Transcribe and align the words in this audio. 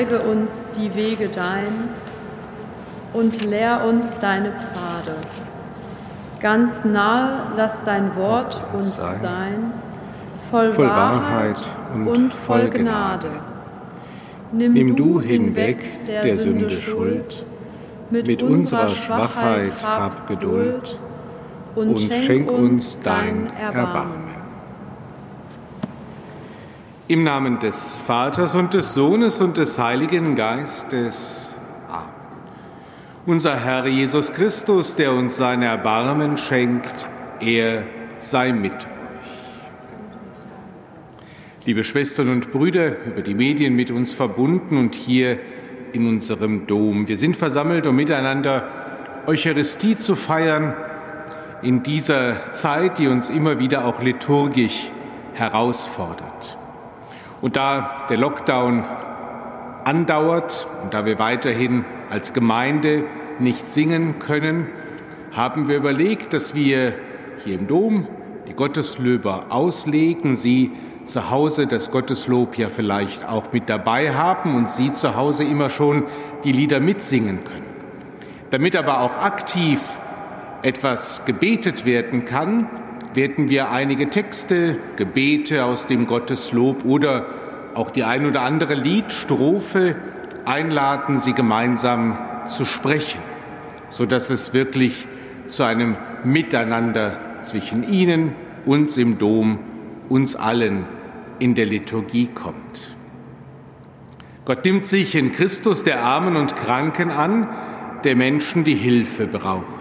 zeige 0.00 0.20
uns 0.20 0.68
die 0.76 0.94
Wege 0.94 1.28
dein 1.28 1.90
und 3.12 3.44
lehr 3.44 3.84
uns 3.86 4.18
deine 4.18 4.50
Pfade. 4.50 5.16
Ganz 6.40 6.84
nahe 6.84 7.52
lass 7.56 7.84
dein 7.84 8.16
Wort 8.16 8.58
uns 8.72 8.96
sein, 8.96 9.72
voll, 10.50 10.72
voll 10.72 10.88
Wahrheit 10.88 11.60
und, 11.94 12.08
und 12.08 12.32
voll 12.32 12.70
Gnade. 12.70 13.28
Nimm, 14.52 14.72
Nimm 14.72 14.96
du 14.96 15.20
hinweg 15.20 16.06
der, 16.06 16.22
der 16.22 16.38
Sünde 16.38 16.70
Schuld, 16.70 17.44
mit, 18.10 18.26
mit 18.26 18.42
unserer 18.42 18.88
Schwachheit 18.88 19.84
hab 19.84 20.26
Geduld 20.26 20.98
und, 21.74 21.88
und 21.88 22.14
schenk 22.14 22.50
uns 22.50 23.02
dein 23.02 23.50
Erbarmen. 23.54 24.29
Im 27.10 27.24
Namen 27.24 27.58
des 27.58 27.98
Vaters 27.98 28.54
und 28.54 28.72
des 28.72 28.94
Sohnes 28.94 29.40
und 29.40 29.56
des 29.56 29.80
Heiligen 29.80 30.36
Geistes. 30.36 31.52
Amen. 31.88 32.04
Unser 33.26 33.56
Herr 33.56 33.88
Jesus 33.88 34.32
Christus, 34.32 34.94
der 34.94 35.12
uns 35.12 35.36
sein 35.36 35.62
Erbarmen 35.62 36.36
schenkt, 36.36 37.08
er 37.40 37.82
sei 38.20 38.52
mit 38.52 38.74
euch. 38.74 38.80
Liebe 41.64 41.82
Schwestern 41.82 42.28
und 42.28 42.52
Brüder, 42.52 43.04
über 43.04 43.22
die 43.22 43.34
Medien 43.34 43.74
mit 43.74 43.90
uns 43.90 44.14
verbunden 44.14 44.76
und 44.76 44.94
hier 44.94 45.40
in 45.92 46.06
unserem 46.06 46.68
Dom. 46.68 47.08
Wir 47.08 47.16
sind 47.16 47.36
versammelt, 47.36 47.88
um 47.88 47.96
miteinander 47.96 48.68
Eucharistie 49.26 49.96
zu 49.96 50.14
feiern 50.14 50.74
in 51.60 51.82
dieser 51.82 52.52
Zeit, 52.52 53.00
die 53.00 53.08
uns 53.08 53.30
immer 53.30 53.58
wieder 53.58 53.84
auch 53.84 54.00
liturgisch 54.00 54.92
herausfordert. 55.34 56.59
Und 57.40 57.56
da 57.56 58.06
der 58.08 58.18
Lockdown 58.18 58.84
andauert 59.84 60.68
und 60.82 60.94
da 60.94 61.06
wir 61.06 61.18
weiterhin 61.18 61.84
als 62.10 62.32
Gemeinde 62.32 63.04
nicht 63.38 63.68
singen 63.68 64.18
können, 64.18 64.66
haben 65.32 65.68
wir 65.68 65.76
überlegt, 65.76 66.32
dass 66.32 66.54
wir 66.54 66.92
hier 67.44 67.58
im 67.58 67.66
Dom 67.66 68.06
die 68.48 68.54
Gotteslöber 68.54 69.46
auslegen, 69.48 70.34
Sie 70.34 70.72
zu 71.06 71.30
Hause 71.30 71.66
das 71.66 71.90
Gotteslob 71.90 72.58
ja 72.58 72.68
vielleicht 72.68 73.26
auch 73.28 73.52
mit 73.52 73.68
dabei 73.68 74.14
haben 74.14 74.54
und 74.54 74.70
Sie 74.70 74.92
zu 74.92 75.16
Hause 75.16 75.44
immer 75.44 75.70
schon 75.70 76.04
die 76.44 76.52
Lieder 76.52 76.80
mitsingen 76.80 77.42
können. 77.44 77.66
Damit 78.50 78.76
aber 78.76 79.00
auch 79.00 79.16
aktiv 79.16 79.80
etwas 80.62 81.24
gebetet 81.24 81.86
werden 81.86 82.24
kann, 82.24 82.68
werden 83.14 83.48
wir 83.48 83.70
einige 83.70 84.10
Texte, 84.10 84.76
Gebete 84.96 85.64
aus 85.64 85.86
dem 85.86 86.06
Gotteslob 86.06 86.84
oder 86.84 87.26
auch 87.74 87.90
die 87.90 88.04
ein 88.04 88.26
oder 88.26 88.42
andere 88.42 88.74
Liedstrophe 88.74 89.96
einladen, 90.44 91.18
sie 91.18 91.32
gemeinsam 91.32 92.18
zu 92.46 92.64
sprechen, 92.64 93.20
so 93.88 94.06
dass 94.06 94.30
es 94.30 94.54
wirklich 94.54 95.06
zu 95.46 95.64
einem 95.64 95.96
Miteinander 96.24 97.18
zwischen 97.42 97.88
Ihnen, 97.88 98.32
uns 98.66 98.96
im 98.96 99.18
Dom, 99.18 99.58
uns 100.08 100.36
allen 100.36 100.86
in 101.38 101.54
der 101.54 101.66
Liturgie 101.66 102.28
kommt. 102.28 102.94
Gott 104.44 104.64
nimmt 104.64 104.84
sich 104.84 105.14
in 105.14 105.32
Christus 105.32 105.84
der 105.84 106.02
Armen 106.02 106.36
und 106.36 106.56
Kranken 106.56 107.10
an, 107.10 107.48
der 108.04 108.16
Menschen, 108.16 108.64
die 108.64 108.74
Hilfe 108.74 109.26
brauchen. 109.26 109.80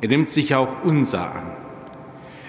Er 0.00 0.08
nimmt 0.08 0.28
sich 0.28 0.54
auch 0.54 0.84
unser 0.84 1.34
an. 1.34 1.55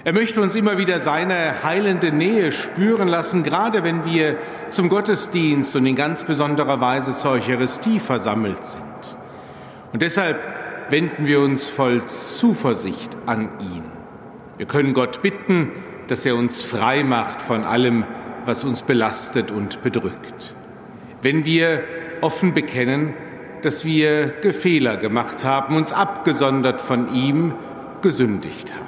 Er 0.08 0.14
möchte 0.14 0.40
uns 0.40 0.54
immer 0.54 0.78
wieder 0.78 1.00
seine 1.00 1.62
heilende 1.62 2.12
Nähe 2.12 2.50
spüren 2.50 3.08
lassen, 3.08 3.42
gerade 3.42 3.84
wenn 3.84 4.06
wir 4.06 4.38
zum 4.70 4.88
Gottesdienst 4.88 5.76
und 5.76 5.84
in 5.84 5.96
ganz 5.96 6.24
besonderer 6.24 6.80
Weise 6.80 7.14
zur 7.14 7.32
Eucharistie 7.32 8.00
versammelt 8.00 8.64
sind. 8.64 9.18
Und 9.92 10.00
deshalb 10.00 10.40
wenden 10.88 11.26
wir 11.26 11.40
uns 11.40 11.68
voll 11.68 12.06
Zuversicht 12.06 13.18
an 13.26 13.50
ihn. 13.60 13.84
Wir 14.56 14.64
können 14.64 14.94
Gott 14.94 15.20
bitten, 15.20 15.72
dass 16.06 16.24
er 16.24 16.36
uns 16.36 16.62
frei 16.62 17.04
macht 17.04 17.42
von 17.42 17.64
allem, 17.64 18.04
was 18.46 18.64
uns 18.64 18.80
belastet 18.80 19.50
und 19.50 19.82
bedrückt. 19.82 20.54
Wenn 21.20 21.44
wir 21.44 21.84
offen 22.22 22.54
bekennen, 22.54 23.12
dass 23.60 23.84
wir 23.84 24.32
Fehler 24.52 24.96
gemacht 24.96 25.44
haben, 25.44 25.76
uns 25.76 25.92
abgesondert 25.92 26.80
von 26.80 27.12
ihm 27.12 27.52
gesündigt 28.00 28.72
haben. 28.74 28.87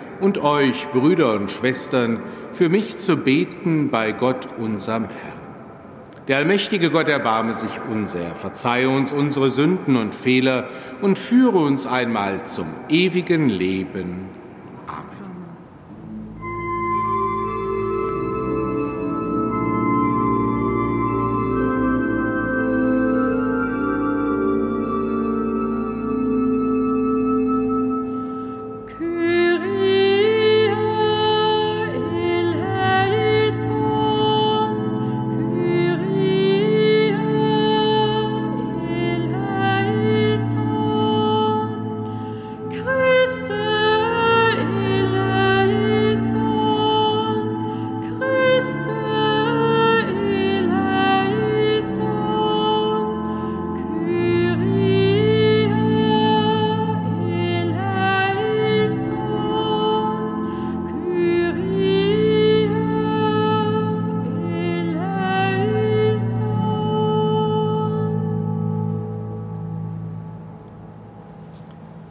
und 0.21 0.37
euch, 0.37 0.87
Brüder 0.91 1.33
und 1.33 1.51
Schwestern, 1.51 2.21
für 2.51 2.69
mich 2.69 2.97
zu 2.97 3.17
beten 3.17 3.89
bei 3.89 4.11
Gott, 4.11 4.47
unserem 4.57 5.05
Herrn. 5.05 5.41
Der 6.27 6.37
allmächtige 6.37 6.91
Gott 6.91 7.07
erbarme 7.07 7.53
sich 7.53 7.71
unser, 7.91 8.35
verzeihe 8.35 8.89
uns 8.89 9.11
unsere 9.11 9.49
Sünden 9.49 9.97
und 9.97 10.15
Fehler 10.15 10.69
und 11.01 11.17
führe 11.17 11.57
uns 11.57 11.87
einmal 11.87 12.45
zum 12.45 12.67
ewigen 12.89 13.49
Leben. 13.49 14.40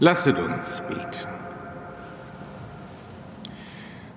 Lasset 0.00 0.38
uns 0.38 0.82
beten. 0.88 1.28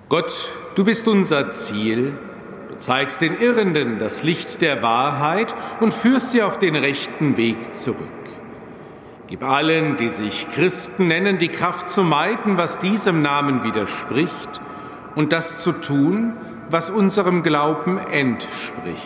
Gott, 0.08 0.50
du 0.76 0.84
bist 0.84 1.06
unser 1.06 1.50
Ziel. 1.50 2.14
Du 2.70 2.76
zeigst 2.76 3.20
den 3.20 3.38
Irrenden 3.38 3.98
das 3.98 4.22
Licht 4.22 4.62
der 4.62 4.82
Wahrheit 4.82 5.54
und 5.80 5.92
führst 5.92 6.30
sie 6.30 6.42
auf 6.42 6.58
den 6.58 6.74
rechten 6.74 7.36
Weg 7.36 7.74
zurück. 7.74 7.98
Gib 9.26 9.42
allen, 9.42 9.96
die 9.96 10.08
sich 10.08 10.48
Christen 10.54 11.08
nennen, 11.08 11.38
die 11.38 11.48
Kraft 11.48 11.90
zu 11.90 12.02
meiden, 12.02 12.56
was 12.56 12.78
diesem 12.78 13.20
Namen 13.20 13.62
widerspricht 13.62 14.60
und 15.16 15.32
das 15.32 15.60
zu 15.60 15.72
tun, 15.72 16.32
was 16.70 16.88
unserem 16.88 17.42
Glauben 17.42 17.98
entspricht. 17.98 18.98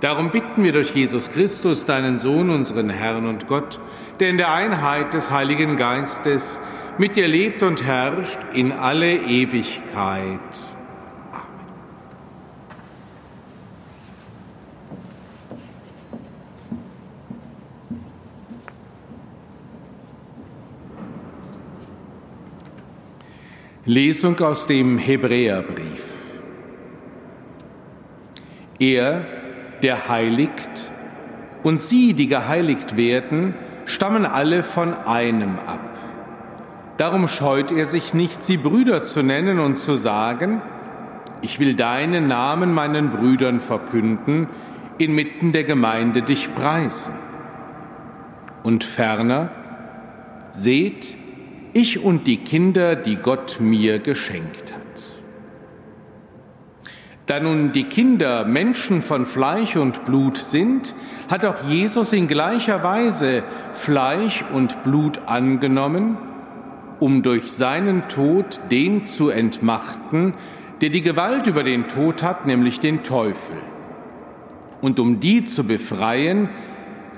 Darum 0.00 0.30
bitten 0.30 0.62
wir 0.62 0.72
durch 0.72 0.94
Jesus 0.94 1.30
Christus, 1.30 1.86
deinen 1.86 2.18
Sohn, 2.18 2.50
unseren 2.50 2.90
Herrn 2.90 3.26
und 3.26 3.46
Gott, 3.48 3.80
der 4.20 4.30
in 4.30 4.36
der 4.36 4.52
Einheit 4.52 5.14
des 5.14 5.30
Heiligen 5.30 5.76
Geistes 5.76 6.60
mit 6.98 7.16
dir 7.16 7.26
lebt 7.26 7.62
und 7.62 7.84
herrscht 7.84 8.38
in 8.52 8.70
alle 8.70 9.16
Ewigkeit. 9.16 10.40
Lesung 23.86 24.40
aus 24.40 24.66
dem 24.66 24.96
Hebräerbrief. 24.96 26.24
Er, 28.78 29.26
der 29.82 30.08
heiligt, 30.08 30.90
und 31.62 31.82
sie, 31.82 32.14
die 32.14 32.26
geheiligt 32.26 32.96
werden, 32.96 33.54
stammen 33.86 34.26
alle 34.26 34.62
von 34.62 34.94
einem 34.94 35.58
ab. 35.66 35.80
Darum 36.96 37.26
scheut 37.28 37.72
er 37.72 37.86
sich 37.86 38.14
nicht, 38.14 38.44
sie 38.44 38.56
Brüder 38.56 39.02
zu 39.02 39.22
nennen 39.22 39.58
und 39.58 39.76
zu 39.76 39.96
sagen, 39.96 40.62
ich 41.42 41.58
will 41.58 41.74
deinen 41.74 42.26
Namen 42.26 42.72
meinen 42.72 43.10
Brüdern 43.10 43.60
verkünden, 43.60 44.48
inmitten 44.98 45.52
der 45.52 45.64
Gemeinde 45.64 46.22
dich 46.22 46.54
preisen. 46.54 47.14
Und 48.62 48.84
ferner, 48.84 49.50
seht, 50.52 51.16
ich 51.72 52.02
und 52.02 52.26
die 52.26 52.38
Kinder, 52.38 52.94
die 52.96 53.16
Gott 53.16 53.58
mir 53.60 53.98
geschenkt 53.98 54.72
hat. 54.72 55.13
Da 57.26 57.40
nun 57.40 57.72
die 57.72 57.84
Kinder 57.84 58.44
Menschen 58.44 59.00
von 59.00 59.24
Fleisch 59.24 59.76
und 59.76 60.04
Blut 60.04 60.36
sind, 60.36 60.94
hat 61.30 61.46
auch 61.46 61.68
Jesus 61.68 62.12
in 62.12 62.28
gleicher 62.28 62.82
Weise 62.82 63.44
Fleisch 63.72 64.44
und 64.52 64.82
Blut 64.84 65.20
angenommen, 65.26 66.18
um 67.00 67.22
durch 67.22 67.50
seinen 67.50 68.08
Tod 68.08 68.60
den 68.70 69.04
zu 69.04 69.30
entmachten, 69.30 70.34
der 70.82 70.90
die 70.90 71.00
Gewalt 71.00 71.46
über 71.46 71.62
den 71.62 71.88
Tod 71.88 72.22
hat, 72.22 72.46
nämlich 72.46 72.80
den 72.80 73.02
Teufel, 73.02 73.56
und 74.82 75.00
um 75.00 75.18
die 75.18 75.46
zu 75.46 75.64
befreien, 75.64 76.50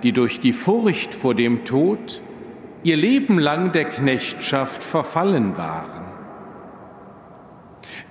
die 0.05 0.13
durch 0.13 0.39
die 0.39 0.53
Furcht 0.53 1.15
vor 1.15 1.35
dem 1.35 1.65
Tod 1.65 2.21
ihr 2.85 2.97
Leben 2.97 3.41
lang 3.41 3.73
der 3.73 3.87
Knechtschaft 3.87 4.85
verfallen 4.85 5.57
waren. 5.57 5.96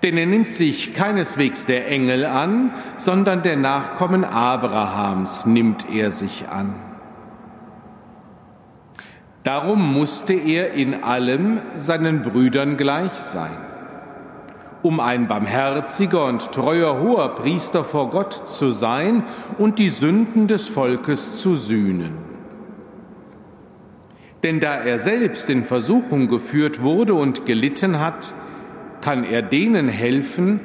Denn 0.03 0.17
er 0.17 0.25
nimmt 0.25 0.47
sich 0.47 0.93
keineswegs 0.93 1.65
der 1.65 1.87
Engel 1.87 2.25
an, 2.25 2.73
sondern 2.97 3.43
der 3.43 3.55
Nachkommen 3.55 4.23
Abrahams 4.23 5.45
nimmt 5.45 5.85
er 5.93 6.11
sich 6.11 6.49
an. 6.49 6.75
Darum 9.43 9.93
musste 9.93 10.33
er 10.33 10.73
in 10.73 11.03
allem 11.03 11.61
seinen 11.77 12.23
Brüdern 12.23 12.77
gleich 12.77 13.13
sein, 13.13 13.55
um 14.81 14.99
ein 14.99 15.27
barmherziger 15.27 16.25
und 16.25 16.51
treuer 16.51 16.99
hoher 16.99 17.35
Priester 17.35 17.83
vor 17.83 18.09
Gott 18.09 18.33
zu 18.33 18.71
sein 18.71 19.23
und 19.59 19.77
die 19.77 19.91
Sünden 19.91 20.47
des 20.47 20.67
Volkes 20.67 21.37
zu 21.37 21.55
sühnen. 21.55 22.17
Denn 24.41 24.59
da 24.59 24.75
er 24.75 24.97
selbst 24.97 25.47
in 25.49 25.63
Versuchung 25.63 26.27
geführt 26.27 26.81
wurde 26.81 27.13
und 27.13 27.45
gelitten 27.45 27.99
hat, 27.99 28.33
kann 29.05 29.23
er 29.23 29.43
denen 29.43 29.87
helfen, 29.87 30.59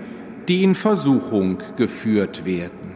die 0.49 0.63
in 0.65 0.75
Versuchung 0.75 1.59
geführt 1.77 2.47
werden. 2.47 2.95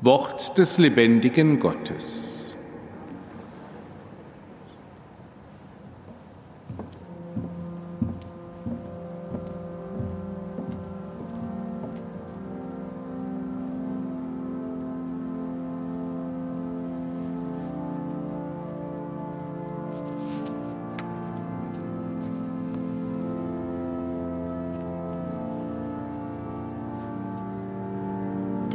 Wort 0.00 0.56
des 0.56 0.78
lebendigen 0.78 1.58
Gottes. 1.58 2.35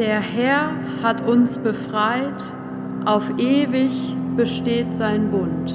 Der 0.01 0.19
Herr 0.19 0.71
hat 1.03 1.21
uns 1.27 1.59
befreit, 1.59 2.43
auf 3.05 3.37
ewig 3.37 4.17
besteht 4.35 4.97
sein 4.97 5.29
Bund. 5.29 5.71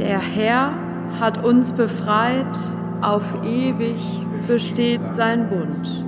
Der 0.00 0.18
Herr 0.18 0.72
hat 1.20 1.44
uns 1.44 1.70
befreit, 1.70 2.58
auf 3.00 3.22
ewig 3.44 4.26
besteht 4.48 5.14
sein 5.14 5.48
Bund. 5.50 6.04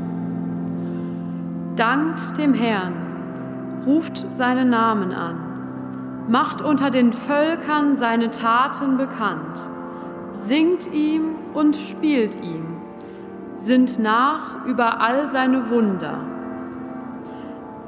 Dankt 1.77 2.37
dem 2.37 2.53
Herrn, 2.53 2.95
ruft 3.87 4.27
seinen 4.35 4.71
Namen 4.71 5.13
an, 5.13 5.37
macht 6.27 6.63
unter 6.63 6.91
den 6.91 7.13
Völkern 7.13 7.95
seine 7.95 8.33
Taten 8.33 8.97
bekannt, 8.97 9.65
singt 10.33 10.93
ihm 10.93 11.37
und 11.55 11.77
spielt 11.77 12.35
ihm 12.43 12.74
sind 13.57 13.99
nach 13.99 14.65
über 14.67 15.01
all 15.01 15.31
seine 15.31 15.71
Wunder. 15.71 16.19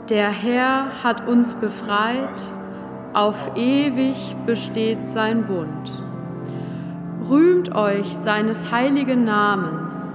Der 0.08 0.30
Herr 0.30 1.02
hat 1.02 1.26
uns 1.26 1.54
befreit, 1.56 2.42
auf 3.12 3.56
ewig 3.56 4.36
besteht 4.46 5.10
sein 5.10 5.46
Bund. 5.46 6.02
Rühmt 7.28 7.74
euch 7.74 8.16
seines 8.16 8.70
heiligen 8.70 9.24
Namens. 9.24 10.14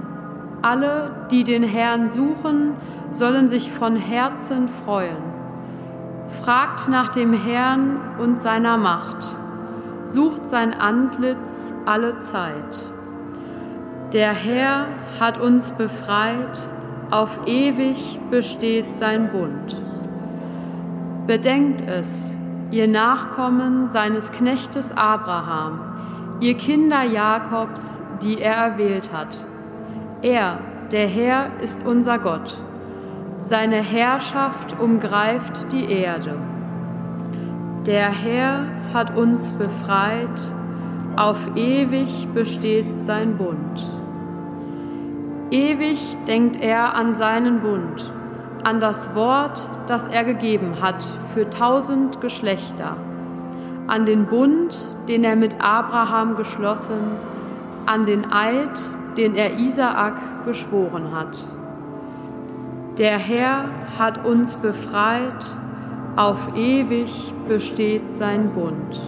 Alle, 0.62 1.26
die 1.30 1.44
den 1.44 1.62
Herrn 1.62 2.08
suchen, 2.08 2.74
sollen 3.10 3.48
sich 3.48 3.70
von 3.70 3.96
Herzen 3.96 4.68
freuen. 4.84 5.16
Fragt 6.42 6.88
nach 6.88 7.10
dem 7.10 7.34
Herrn 7.34 7.98
und 8.18 8.40
seiner 8.40 8.78
Macht. 8.78 9.26
Sucht 10.04 10.48
sein 10.48 10.72
Antlitz 10.72 11.74
alle 11.84 12.20
Zeit. 12.20 12.88
Der 14.12 14.34
Herr 14.34 14.88
hat 15.18 15.40
uns 15.40 15.72
befreit, 15.72 16.68
auf 17.10 17.46
ewig 17.46 18.20
besteht 18.30 18.98
sein 18.98 19.30
Bund. 19.30 19.74
Bedenkt 21.26 21.80
es, 21.80 22.36
ihr 22.70 22.88
Nachkommen 22.88 23.88
seines 23.88 24.30
Knechtes 24.30 24.94
Abraham, 24.94 25.80
ihr 26.40 26.58
Kinder 26.58 27.04
Jakobs, 27.04 28.02
die 28.22 28.38
er 28.38 28.52
erwählt 28.52 29.10
hat. 29.14 29.46
Er, 30.20 30.58
der 30.90 31.06
Herr, 31.06 31.46
ist 31.62 31.86
unser 31.86 32.18
Gott. 32.18 32.62
Seine 33.38 33.80
Herrschaft 33.80 34.78
umgreift 34.78 35.72
die 35.72 35.90
Erde. 35.90 36.36
Der 37.86 38.10
Herr 38.10 38.66
hat 38.92 39.16
uns 39.16 39.54
befreit, 39.54 40.38
auf 41.16 41.56
ewig 41.56 42.28
besteht 42.34 43.06
sein 43.06 43.38
Bund. 43.38 44.01
Ewig 45.52 46.16
denkt 46.26 46.62
er 46.62 46.94
an 46.94 47.14
seinen 47.14 47.60
Bund, 47.60 48.10
an 48.64 48.80
das 48.80 49.14
Wort, 49.14 49.68
das 49.86 50.06
er 50.06 50.24
gegeben 50.24 50.80
hat 50.80 51.04
für 51.34 51.50
tausend 51.50 52.22
Geschlechter, 52.22 52.96
an 53.86 54.06
den 54.06 54.24
Bund, 54.24 54.78
den 55.10 55.24
er 55.24 55.36
mit 55.36 55.60
Abraham 55.60 56.36
geschlossen, 56.36 57.18
an 57.84 58.06
den 58.06 58.32
Eid, 58.32 58.80
den 59.18 59.34
er 59.34 59.58
Isaak 59.58 60.46
geschworen 60.46 61.14
hat. 61.14 61.36
Der 62.96 63.18
Herr 63.18 63.66
hat 63.98 64.24
uns 64.24 64.56
befreit, 64.56 65.44
auf 66.16 66.56
ewig 66.56 67.34
besteht 67.46 68.16
sein 68.16 68.54
Bund. 68.54 68.98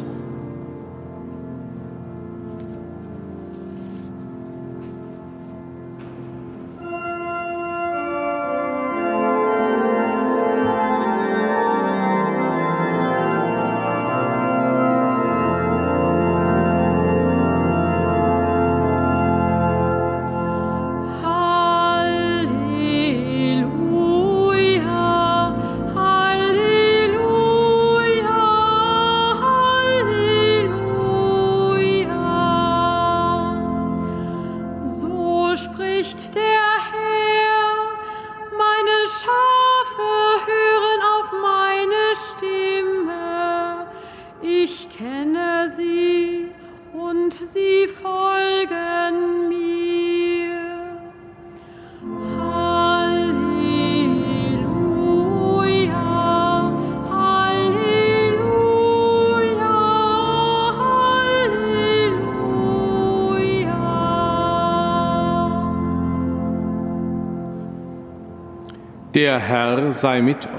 Der 69.34 69.40
Herr 69.40 69.90
sei 69.90 70.22
mit 70.22 70.46
euch. 70.46 70.52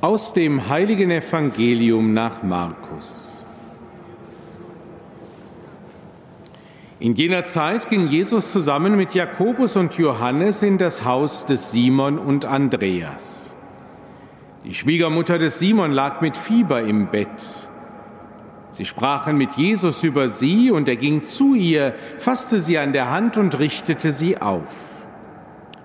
Aus 0.00 0.32
dem 0.32 0.68
heiligen 0.68 1.10
Evangelium 1.10 2.14
nach 2.14 2.44
Markus. 2.44 3.44
In 7.00 7.16
jener 7.16 7.46
Zeit 7.46 7.88
ging 7.88 8.06
Jesus 8.06 8.52
zusammen 8.52 8.94
mit 8.94 9.12
Jakobus 9.14 9.74
und 9.74 9.94
Johannes 9.94 10.62
in 10.62 10.78
das 10.78 11.04
Haus 11.04 11.46
des 11.46 11.72
Simon 11.72 12.20
und 12.20 12.44
Andreas. 12.44 13.56
Die 14.62 14.74
Schwiegermutter 14.74 15.40
des 15.40 15.58
Simon 15.58 15.90
lag 15.90 16.20
mit 16.20 16.36
Fieber 16.36 16.80
im 16.82 17.08
Bett. 17.08 17.68
Sie 18.70 18.84
sprachen 18.84 19.36
mit 19.36 19.54
Jesus 19.54 20.04
über 20.04 20.28
sie, 20.28 20.70
und 20.70 20.86
er 20.86 20.94
ging 20.94 21.24
zu 21.24 21.56
ihr, 21.56 21.92
fasste 22.18 22.60
sie 22.60 22.78
an 22.78 22.92
der 22.92 23.10
Hand 23.10 23.36
und 23.36 23.58
richtete 23.58 24.12
sie 24.12 24.40
auf. 24.40 24.97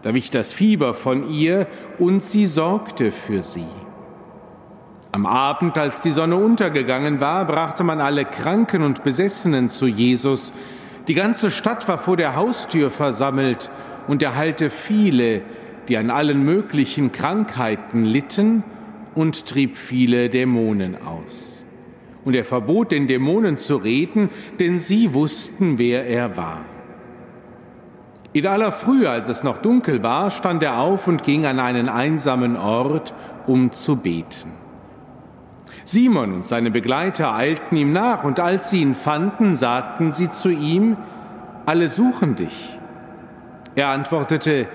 Da 0.04 0.14
wich 0.14 0.30
das 0.32 0.54
Fieber 0.54 0.94
von 0.94 1.30
ihr, 1.30 1.68
und 1.98 2.22
sie 2.22 2.46
sorgte 2.46 3.12
für 3.12 3.42
sie. 3.42 3.66
Am 5.14 5.26
Abend, 5.26 5.78
als 5.78 6.02
die 6.02 6.12
Sonne 6.12 6.36
untergegangen 6.36 7.20
war, 7.20 7.46
brachte 7.46 7.84
man 7.84 8.02
alle 8.02 8.26
Kranken 8.26 8.84
und 8.84 9.04
Besessenen 9.04 9.70
zu 9.70 9.88
Jesus. 9.88 10.54
Die 11.08 11.14
ganze 11.14 11.52
Stadt 11.52 11.88
war 11.88 11.98
vor 11.98 12.18
der 12.18 12.36
Haustür 12.36 12.90
versammelt 12.90 13.70
und 14.08 14.22
er 14.24 14.36
heilte 14.36 14.70
viele, 14.70 15.42
die 15.88 15.98
an 15.98 16.10
allen 16.10 16.44
möglichen 16.44 17.12
Krankheiten 17.12 18.06
litten 18.06 18.64
und 19.16 19.46
trieb 19.46 19.78
viele 19.78 20.30
Dämonen 20.30 20.98
aus. 21.02 21.64
Und 22.26 22.36
er 22.36 22.46
verbot 22.46 22.92
den 22.92 23.08
Dämonen 23.08 23.58
zu 23.58 23.76
reden, 23.76 24.30
denn 24.60 24.80
sie 24.80 25.14
wussten, 25.14 25.78
wer 25.78 26.06
er 26.08 26.36
war. 26.36 26.66
In 28.34 28.48
aller 28.48 28.72
Frühe, 28.72 29.08
als 29.12 29.30
es 29.30 29.44
noch 29.44 29.60
dunkel 29.60 30.02
war, 30.02 30.32
stand 30.32 30.64
er 30.64 30.80
auf 30.80 31.08
und 31.08 31.22
ging 31.22 31.46
an 31.46 31.60
einen 31.60 31.88
einsamen 31.88 32.58
Ort, 32.58 33.14
um 33.46 33.72
zu 33.72 33.98
beten. 33.98 34.52
Simon 35.86 36.34
und 36.34 36.46
seine 36.46 36.72
Begleiter 36.72 37.32
eilten 37.36 37.78
ihm 37.78 37.94
nach, 37.94 38.24
und 38.24 38.40
als 38.40 38.72
sie 38.72 38.82
ihn 38.82 38.96
fanden, 38.96 39.56
sagten 39.56 40.14
sie 40.14 40.32
zu 40.32 40.50
ihm, 40.50 40.98
alle 41.68 41.90
suchen 41.90 42.36
dich. 42.36 42.80
Er 43.76 43.90
antwortete, 43.90 44.68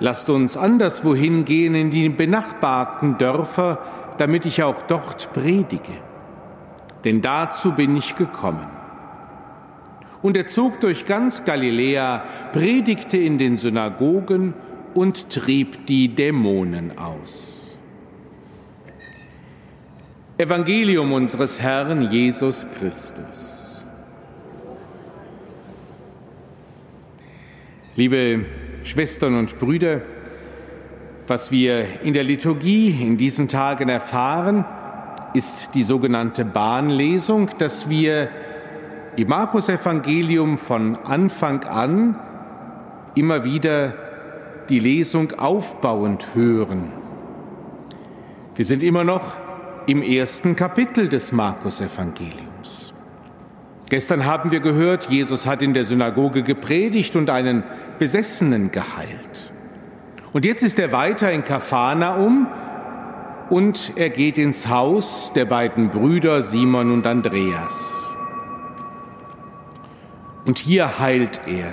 lasst 0.00 0.28
uns 0.28 0.56
anderswohin 0.56 1.44
gehen 1.44 1.76
in 1.76 1.90
die 1.90 2.08
benachbarten 2.08 3.18
Dörfer, 3.18 3.78
damit 4.18 4.46
ich 4.46 4.64
auch 4.64 4.82
dort 4.82 5.32
predige. 5.32 5.92
Denn 7.04 7.22
dazu 7.22 7.72
bin 7.72 7.96
ich 7.96 8.16
gekommen. 8.16 8.75
Und 10.26 10.36
er 10.36 10.48
zog 10.48 10.80
durch 10.80 11.06
ganz 11.06 11.44
Galiläa, 11.44 12.24
predigte 12.52 13.16
in 13.16 13.38
den 13.38 13.56
Synagogen 13.56 14.54
und 14.92 15.30
trieb 15.30 15.86
die 15.86 16.08
Dämonen 16.08 16.98
aus. 16.98 17.76
Evangelium 20.36 21.12
unseres 21.12 21.60
Herrn 21.60 22.10
Jesus 22.10 22.66
Christus. 22.76 23.84
Liebe 27.94 28.46
Schwestern 28.82 29.38
und 29.38 29.60
Brüder, 29.60 30.00
was 31.28 31.52
wir 31.52 32.02
in 32.02 32.14
der 32.14 32.24
Liturgie 32.24 32.88
in 33.00 33.16
diesen 33.16 33.46
Tagen 33.46 33.88
erfahren, 33.88 34.64
ist 35.34 35.76
die 35.76 35.84
sogenannte 35.84 36.44
Bahnlesung, 36.44 37.48
dass 37.58 37.88
wir 37.88 38.28
im 39.16 39.28
Markus-Evangelium 39.28 40.58
von 40.58 40.96
Anfang 41.04 41.64
an 41.64 42.16
immer 43.14 43.44
wieder 43.44 43.94
die 44.68 44.78
Lesung 44.78 45.32
aufbauend 45.32 46.34
hören. 46.34 46.92
Wir 48.54 48.64
sind 48.64 48.82
immer 48.82 49.04
noch 49.04 49.34
im 49.86 50.02
ersten 50.02 50.54
Kapitel 50.54 51.08
des 51.08 51.32
Markus-Evangeliums. 51.32 52.92
Gestern 53.88 54.26
haben 54.26 54.50
wir 54.50 54.60
gehört, 54.60 55.08
Jesus 55.08 55.46
hat 55.46 55.62
in 55.62 55.72
der 55.72 55.84
Synagoge 55.84 56.42
gepredigt 56.42 57.16
und 57.16 57.30
einen 57.30 57.62
Besessenen 57.98 58.72
geheilt. 58.72 59.52
Und 60.32 60.44
jetzt 60.44 60.62
ist 60.62 60.78
er 60.78 60.92
weiter 60.92 61.30
in 61.32 61.44
Kaphanaum 61.44 62.48
und 63.48 63.92
er 63.96 64.10
geht 64.10 64.38
ins 64.38 64.68
Haus 64.68 65.32
der 65.34 65.44
beiden 65.44 65.88
Brüder 65.90 66.42
Simon 66.42 66.90
und 66.90 67.06
Andreas. 67.06 68.05
Und 70.46 70.58
hier 70.58 70.98
heilt 71.00 71.40
er. 71.46 71.72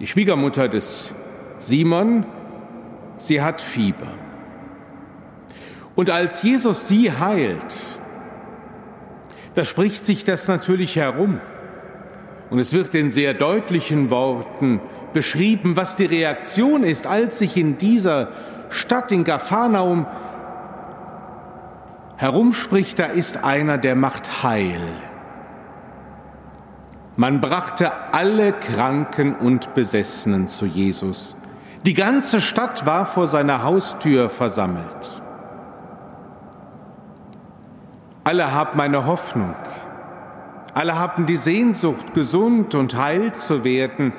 Die 0.00 0.06
Schwiegermutter 0.06 0.68
des 0.68 1.14
Simon, 1.58 2.26
sie 3.16 3.40
hat 3.40 3.60
Fieber. 3.60 4.10
Und 5.94 6.10
als 6.10 6.42
Jesus 6.42 6.88
sie 6.88 7.12
heilt, 7.12 7.76
da 9.54 9.64
spricht 9.64 10.04
sich 10.04 10.24
das 10.24 10.48
natürlich 10.48 10.96
herum. 10.96 11.40
Und 12.50 12.58
es 12.58 12.72
wird 12.72 12.92
in 12.94 13.12
sehr 13.12 13.34
deutlichen 13.34 14.10
Worten 14.10 14.80
beschrieben, 15.12 15.76
was 15.76 15.94
die 15.94 16.06
Reaktion 16.06 16.82
ist, 16.82 17.06
als 17.06 17.38
sich 17.38 17.56
in 17.56 17.78
dieser 17.78 18.32
Stadt 18.68 19.12
in 19.12 19.22
Gaphanaum 19.22 20.06
herumspricht, 22.16 22.98
da 22.98 23.06
ist 23.06 23.44
einer, 23.44 23.78
der 23.78 23.94
macht 23.94 24.42
Heil. 24.42 24.80
Man 27.16 27.40
brachte 27.40 27.92
alle 28.12 28.52
Kranken 28.52 29.36
und 29.36 29.74
Besessenen 29.74 30.48
zu 30.48 30.66
Jesus. 30.66 31.36
Die 31.86 31.94
ganze 31.94 32.40
Stadt 32.40 32.86
war 32.86 33.06
vor 33.06 33.28
seiner 33.28 33.62
Haustür 33.62 34.30
versammelt. 34.30 35.22
Alle 38.24 38.52
haben 38.52 38.80
eine 38.80 39.06
Hoffnung. 39.06 39.54
Alle 40.72 40.98
haben 40.98 41.26
die 41.26 41.36
Sehnsucht, 41.36 42.14
gesund 42.14 42.74
und 42.74 42.96
heil 42.96 43.32
zu 43.32 43.62
werden. 43.62 44.12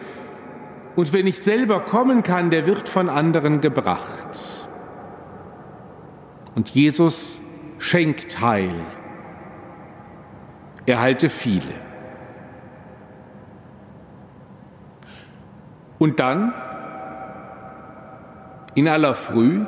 Und 0.96 1.12
wer 1.12 1.24
nicht 1.24 1.44
selber 1.44 1.82
kommen 1.82 2.24
kann, 2.24 2.50
der 2.50 2.66
wird 2.66 2.88
von 2.88 3.10
anderen 3.10 3.60
gebracht. 3.60 4.40
Und 6.56 6.70
Jesus 6.70 7.40
schenkt 7.78 8.40
Heil. 8.40 8.74
Er 10.86 11.02
halte 11.02 11.30
viele. 11.30 11.85
Und 15.98 16.20
dann, 16.20 16.54
in 18.74 18.88
aller 18.88 19.16
Früh, 19.16 19.62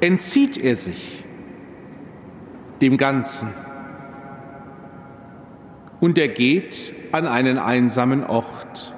entzieht 0.00 0.56
er 0.56 0.76
sich 0.76 1.24
dem 2.80 2.96
Ganzen. 2.96 3.48
Und 6.00 6.18
er 6.18 6.28
geht 6.28 6.94
an 7.12 7.26
einen 7.26 7.58
einsamen 7.58 8.24
Ort, 8.24 8.94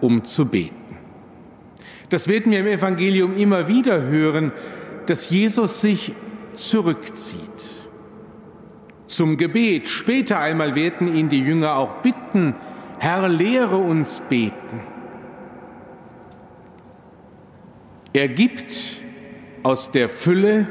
um 0.00 0.24
zu 0.24 0.46
beten. 0.46 0.74
Das 2.08 2.28
werden 2.28 2.52
wir 2.52 2.60
im 2.60 2.66
Evangelium 2.66 3.36
immer 3.36 3.68
wieder 3.68 4.02
hören, 4.02 4.52
dass 5.06 5.28
Jesus 5.30 5.80
sich 5.80 6.12
zurückzieht 6.54 7.84
zum 9.06 9.36
Gebet. 9.36 9.88
Später 9.88 10.38
einmal 10.40 10.74
werden 10.74 11.14
ihn 11.14 11.28
die 11.28 11.40
Jünger 11.40 11.76
auch 11.76 12.02
bitten, 12.02 12.54
Herr, 12.98 13.28
lehre 13.28 13.76
uns 13.76 14.20
beten. 14.20 14.80
Er 18.12 18.28
gibt 18.28 18.96
aus 19.62 19.92
der 19.92 20.08
Fülle 20.08 20.66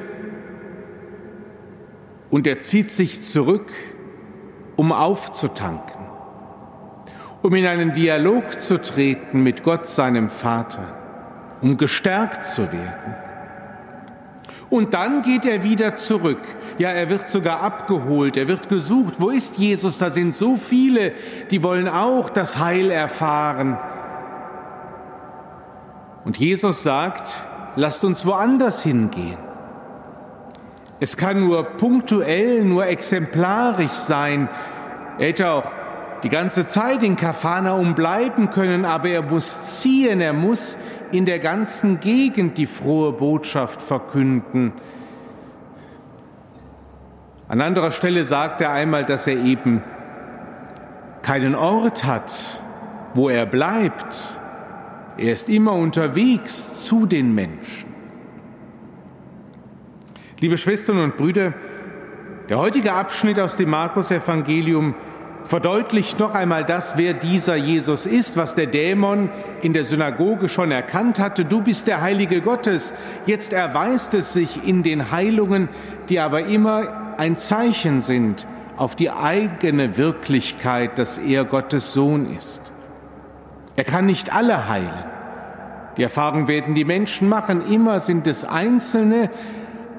und 2.31 2.47
er 2.47 2.59
zieht 2.59 2.91
sich 2.91 3.21
zurück, 3.21 3.71
um 4.75 4.91
aufzutanken, 4.91 6.01
um 7.41 7.53
in 7.53 7.65
einen 7.65 7.93
Dialog 7.93 8.59
zu 8.59 8.81
treten 8.81 9.43
mit 9.43 9.63
Gott, 9.63 9.87
seinem 9.87 10.29
Vater, 10.29 10.97
um 11.61 11.77
gestärkt 11.77 12.45
zu 12.45 12.71
werden. 12.71 13.24
Und 14.69 14.93
dann 14.93 15.21
geht 15.21 15.45
er 15.45 15.63
wieder 15.63 15.95
zurück. 15.95 16.41
Ja, 16.77 16.89
er 16.89 17.09
wird 17.09 17.29
sogar 17.29 17.61
abgeholt, 17.61 18.35
er 18.35 18.47
wird 18.47 18.67
gesucht. 18.67 19.15
Wo 19.19 19.29
ist 19.29 19.57
Jesus? 19.57 19.97
Da 19.97 20.09
sind 20.09 20.33
so 20.33 20.55
viele, 20.55 21.13
die 21.51 21.63
wollen 21.63 21.87
auch 21.87 22.29
das 22.29 22.57
Heil 22.57 22.91
erfahren. 22.91 23.77
Und 26.25 26.37
Jesus 26.37 26.81
sagt, 26.81 27.39
lasst 27.75 28.03
uns 28.03 28.25
woanders 28.25 28.81
hingehen. 28.81 29.37
Es 30.99 31.17
kann 31.17 31.41
nur 31.41 31.63
punktuell, 31.63 32.63
nur 32.63 32.87
exemplarisch 32.87 33.91
sein. 33.91 34.49
Er 35.19 35.27
hätte 35.27 35.49
auch 35.49 35.71
die 36.23 36.29
ganze 36.29 36.65
Zeit 36.65 37.03
in 37.03 37.15
Kaphanaum 37.15 37.93
bleiben 37.93 38.49
können, 38.49 38.85
aber 38.85 39.09
er 39.09 39.21
muss 39.21 39.79
ziehen, 39.79 40.21
er 40.21 40.33
muss 40.33 40.77
in 41.15 41.25
der 41.25 41.39
ganzen 41.39 41.99
Gegend 41.99 42.57
die 42.57 42.65
frohe 42.65 43.13
Botschaft 43.13 43.81
verkünden. 43.81 44.73
An 47.47 47.61
anderer 47.61 47.91
Stelle 47.91 48.25
sagt 48.25 48.61
er 48.61 48.71
einmal, 48.71 49.05
dass 49.05 49.27
er 49.27 49.37
eben 49.37 49.83
keinen 51.21 51.55
Ort 51.55 52.03
hat, 52.03 52.59
wo 53.13 53.29
er 53.29 53.45
bleibt. 53.45 54.37
Er 55.17 55.31
ist 55.31 55.47
immer 55.47 55.73
unterwegs 55.73 56.85
zu 56.85 57.05
den 57.05 57.33
Menschen. 57.33 57.93
Liebe 60.39 60.57
Schwestern 60.57 60.99
und 60.99 61.17
Brüder, 61.17 61.53
der 62.49 62.57
heutige 62.57 62.93
Abschnitt 62.93 63.39
aus 63.39 63.55
dem 63.55 63.69
Markus-Evangelium 63.69 64.95
verdeutlicht 65.45 66.19
noch 66.19 66.33
einmal 66.33 66.65
das, 66.65 66.97
wer 66.97 67.13
dieser 67.13 67.55
Jesus 67.55 68.05
ist, 68.05 68.35
was 68.35 68.55
der 68.55 68.65
Dämon 68.65 69.29
in 69.61 69.73
der 69.73 69.85
Synagoge 69.85 70.49
schon 70.49 70.71
erkannt 70.71 71.19
hatte. 71.19 71.45
Du 71.45 71.61
bist 71.61 71.87
der 71.87 72.01
Heilige 72.01 72.41
Gottes. 72.41 72.93
Jetzt 73.25 73.53
erweist 73.53 74.13
es 74.13 74.33
sich 74.33 74.67
in 74.67 74.83
den 74.83 75.11
Heilungen, 75.11 75.69
die 76.09 76.19
aber 76.19 76.45
immer 76.45 77.15
ein 77.17 77.37
Zeichen 77.37 78.01
sind 78.01 78.47
auf 78.75 78.95
die 78.95 79.09
eigene 79.09 79.97
Wirklichkeit, 79.97 80.99
dass 80.99 81.17
er 81.17 81.45
Gottes 81.45 81.93
Sohn 81.93 82.35
ist. 82.35 82.73
Er 83.75 83.83
kann 83.83 84.05
nicht 84.05 84.33
alle 84.33 84.67
heilen. 84.67 85.05
Die 85.97 86.03
Erfahrung 86.03 86.47
werden 86.47 86.75
die 86.75 86.83
Menschen 86.83 87.29
machen. 87.29 87.61
Immer 87.71 87.99
sind 87.99 88.27
es 88.27 88.43
Einzelne, 88.43 89.29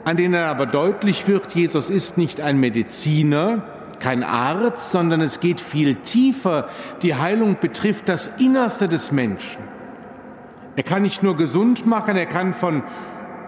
an 0.05 0.17
denen 0.17 0.35
aber 0.35 0.67
deutlich 0.67 1.27
wird, 1.27 1.53
Jesus 1.53 1.91
ist 1.91 2.19
nicht 2.19 2.41
ein 2.41 2.59
Mediziner, 2.59 3.65
kein 4.01 4.23
Arzt, 4.23 4.93
sondern 4.93 5.21
es 5.21 5.41
geht 5.41 5.61
viel 5.61 5.97
tiefer. 5.97 6.69
Die 7.03 7.15
Heilung 7.15 7.57
betrifft 7.61 8.09
das 8.09 8.29
Innerste 8.39 8.89
des 8.89 9.13
Menschen. 9.13 9.63
Er 10.77 10.83
kann 10.83 11.03
nicht 11.03 11.23
nur 11.23 11.37
gesund 11.37 11.87
machen, 11.87 12.17
er 12.17 12.27
kann 12.27 12.53
von 12.53 12.83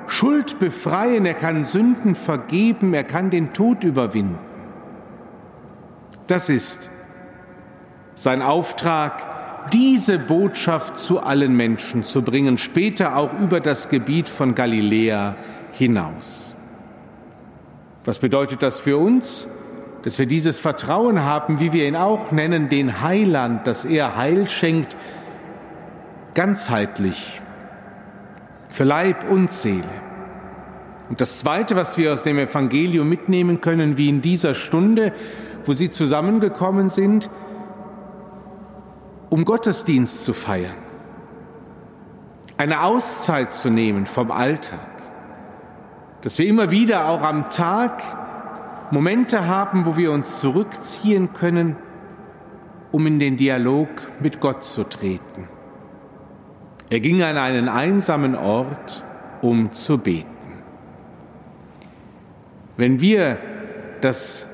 Schuld 0.07 0.59
befreien, 0.59 1.27
er 1.27 1.35
kann 1.35 1.65
Sünden 1.65 2.15
vergeben, 2.15 2.95
er 2.95 3.05
kann 3.05 3.31
den 3.31 3.53
Tod 3.53 3.85
überwinden. 3.85 4.39
Das 6.27 6.49
ist 6.49 6.89
sein 8.15 8.43
Auftrag, 8.43 9.71
diese 9.71 10.19
Botschaft 10.19 10.99
zu 10.99 11.21
allen 11.21 11.55
Menschen 11.55 12.05
zu 12.05 12.23
bringen, 12.23 12.59
später 12.59 13.17
auch 13.17 13.33
über 13.39 13.61
das 13.61 13.89
Gebiet 13.89 14.29
von 14.29 14.55
Galiläa 14.55 15.37
hinaus. 15.73 16.55
Was 18.05 18.19
bedeutet 18.19 18.63
das 18.63 18.81
für 18.81 18.97
uns? 18.97 19.47
Dass 20.09 20.19
wir 20.19 20.25
dieses 20.25 20.59
Vertrauen 20.59 21.23
haben, 21.23 21.61
wie 21.61 21.75
wir 21.75 21.87
ihn 21.87 21.95
auch 21.95 22.33
nennen, 22.33 22.71
den 22.71 23.03
Heiland, 23.03 23.67
dass 23.67 23.85
er 23.85 24.17
Heil 24.17 24.49
schenkt, 24.49 24.97
ganzheitlich, 26.33 27.43
für 28.71 28.85
Leib 28.85 29.31
und 29.31 29.53
Seele. 29.53 29.85
Und 31.11 31.21
das 31.21 31.41
Zweite, 31.41 31.77
was 31.77 31.99
wir 31.99 32.15
aus 32.15 32.23
dem 32.23 32.39
Evangelium 32.39 33.07
mitnehmen 33.07 33.61
können, 33.61 33.99
wie 33.99 34.09
in 34.09 34.23
dieser 34.23 34.55
Stunde, 34.55 35.13
wo 35.67 35.75
sie 35.75 35.91
zusammengekommen 35.91 36.89
sind, 36.89 37.29
um 39.29 39.45
Gottesdienst 39.45 40.25
zu 40.25 40.33
feiern, 40.33 40.79
eine 42.57 42.83
Auszeit 42.83 43.53
zu 43.53 43.69
nehmen 43.69 44.07
vom 44.07 44.31
Alltag, 44.31 44.89
dass 46.23 46.39
wir 46.39 46.47
immer 46.47 46.71
wieder 46.71 47.09
auch 47.09 47.21
am 47.21 47.51
Tag 47.51 48.03
Momente 48.91 49.47
haben, 49.47 49.87
wo 49.87 49.97
wir 49.97 50.13
uns 50.13 50.41
zurückziehen 50.41 51.33
können, 51.33 51.77
um 52.91 53.07
in 53.07 53.19
den 53.19 53.37
Dialog 53.37 53.89
mit 54.21 54.41
Gott 54.41 54.65
zu 54.65 54.85
treten. 54.85 55.49
Er 56.91 57.01
ging 57.01 57.23
an 57.23 57.37
einen 57.37 57.69
einsamen 57.69 58.35
Ort, 58.35 59.05
um 59.43 59.73
zu 59.73 59.99
beten. 59.99 60.29
Wenn 62.77 63.01
wir 63.01 63.39
das 64.01 64.47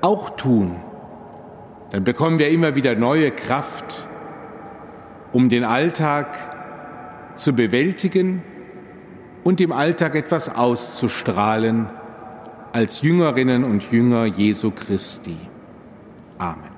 auch 0.00 0.30
tun, 0.30 0.76
dann 1.90 2.04
bekommen 2.04 2.38
wir 2.38 2.50
immer 2.50 2.74
wieder 2.74 2.94
neue 2.94 3.30
Kraft, 3.30 4.06
um 5.32 5.48
den 5.48 5.64
Alltag 5.64 6.36
zu 7.34 7.54
bewältigen 7.54 8.42
und 9.42 9.60
im 9.60 9.72
Alltag 9.72 10.14
etwas 10.14 10.54
auszustrahlen, 10.54 11.88
als 12.72 13.02
Jüngerinnen 13.02 13.64
und 13.64 13.90
Jünger 13.92 14.24
Jesu 14.24 14.70
Christi. 14.70 15.36
Amen. 16.38 16.71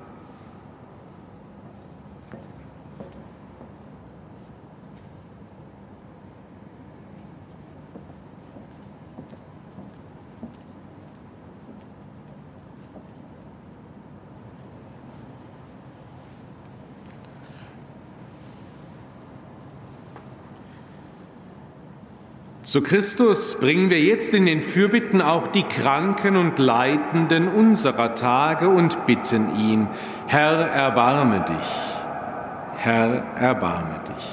Zu 22.75 22.81
Christus 22.81 23.57
bringen 23.61 23.89
wir 23.89 24.01
jetzt 24.01 24.33
in 24.33 24.45
den 24.45 24.61
Fürbitten 24.61 25.21
auch 25.21 25.47
die 25.47 25.63
Kranken 25.63 26.35
und 26.35 26.59
Leidenden 26.59 27.47
unserer 27.47 28.15
Tage 28.15 28.67
und 28.67 29.05
bitten 29.05 29.55
ihn, 29.55 29.87
Herr, 30.27 30.71
erbarme 30.71 31.45
dich, 31.47 32.75
Herr, 32.75 33.23
erbarme 33.37 34.01
dich. 34.09 34.25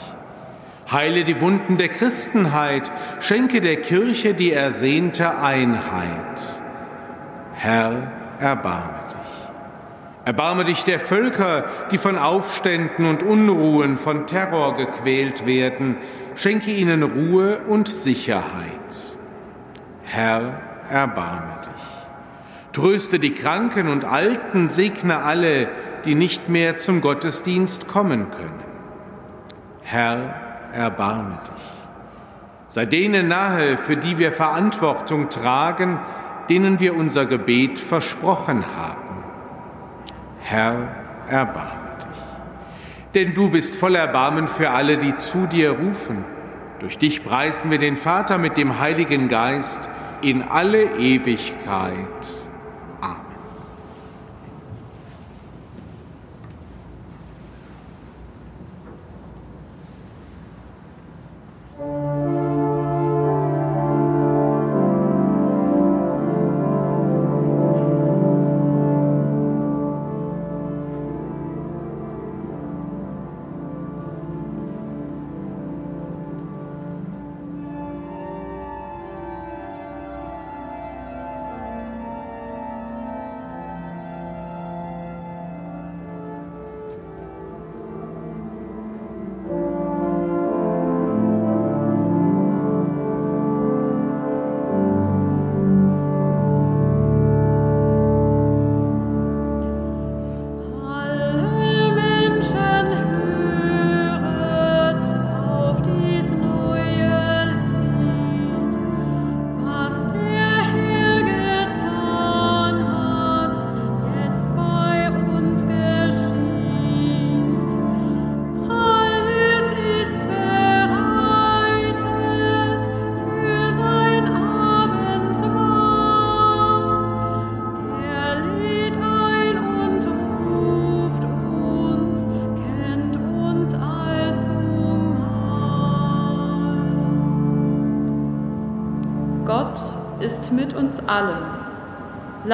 Heile 0.90 1.22
die 1.22 1.40
Wunden 1.40 1.76
der 1.76 1.88
Christenheit, 1.88 2.90
schenke 3.20 3.61
der 3.61 3.76
Kirche 3.76 4.35
die 4.35 4.50
ersehnte 4.50 5.38
Einheit. 5.38 6.59
Herr, 7.55 8.11
erbarme 8.40 8.98
dich. 9.09 10.24
Erbarme 10.24 10.64
dich 10.64 10.83
der 10.83 10.98
Völker, 10.98 11.66
die 11.92 11.98
von 11.98 12.18
Aufständen 12.18 13.07
und 13.07 13.22
Unruhen, 13.22 13.96
von 13.96 14.26
Terror 14.26 14.74
gequält 14.74 15.46
werden, 15.46 15.96
schenke 16.35 16.71
ihnen 16.71 17.03
Ruhe 17.03 17.59
und 17.66 17.88
Sicherheit. 17.88 18.81
Herr, 20.05 20.61
erbarme 20.90 21.59
dich. 21.62 22.73
Tröste 22.73 23.18
die 23.18 23.35
Kranken 23.35 23.88
und 23.88 24.05
Alten, 24.05 24.68
segne 24.68 25.18
alle, 25.18 25.68
die 26.05 26.14
nicht 26.14 26.49
mehr 26.49 26.79
zum 26.79 27.01
Gottesdienst 27.01 27.88
kommen 27.88 28.31
können. 28.31 28.62
Herr, 29.83 30.35
erbarme 30.73 31.38
dich. 31.45 31.62
Sei 32.68 32.87
denen 32.87 33.29
nahe, 33.29 33.77
für 33.77 33.97
die 33.97 34.18
wir 34.18 34.33
Verantwortung 34.33 35.29
tragen, 35.29 36.01
denen 36.49 36.81
wir 36.81 36.97
unser 36.97 37.27
Gebet 37.27 37.79
versprochen 37.79 38.64
haben. 38.77 39.25
Herr, 40.40 40.88
erbarme 41.29 41.82
denn 43.14 43.35
du 43.35 43.51
bist 43.51 43.77
voll 43.77 43.94
Erbarmen 43.94 44.48
für 44.48 44.70
alle, 44.70 44.98
die 44.98 45.16
zu 45.16 45.46
dir 45.46 45.72
rufen. 45.72 46.25
Durch 46.81 46.98
dich 46.98 47.22
preisen 47.25 47.70
wir 47.70 47.79
den 47.79 47.96
Vater 47.96 48.38
mit 48.38 48.57
dem 48.57 48.81
Heiligen 48.81 49.29
Geist 49.29 49.88
in 50.22 50.42
alle 50.42 50.96
Ewigkeit. 50.98 51.96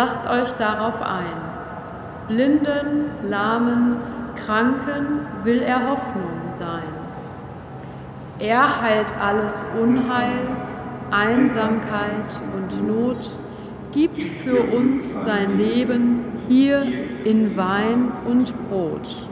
Lasst 0.00 0.30
euch 0.30 0.52
darauf 0.52 1.02
ein. 1.02 1.26
Blinden, 2.28 3.10
Lahmen, 3.28 3.96
Kranken 4.36 5.26
will 5.42 5.60
er 5.60 5.90
Hoffnung 5.90 6.52
sein. 6.52 6.84
Er 8.38 8.80
heilt 8.80 9.12
alles 9.20 9.64
Unheil, 9.76 10.38
Einsamkeit 11.10 12.40
und 12.54 12.86
Not, 12.86 13.28
gibt 13.90 14.22
für 14.44 14.60
uns 14.72 15.14
sein 15.24 15.58
Leben 15.58 16.38
hier 16.46 16.86
in 17.24 17.56
Wein 17.56 18.12
und 18.24 18.54
Brot. 18.68 19.26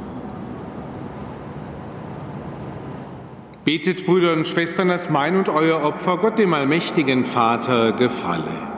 Betet, 3.64 4.04
Brüder 4.04 4.32
und 4.32 4.48
Schwestern, 4.48 4.88
dass 4.88 5.10
mein 5.10 5.36
und 5.36 5.48
euer 5.48 5.84
Opfer 5.84 6.16
Gott 6.16 6.40
dem 6.40 6.52
allmächtigen 6.54 7.24
Vater 7.24 7.92
gefalle. 7.92 8.75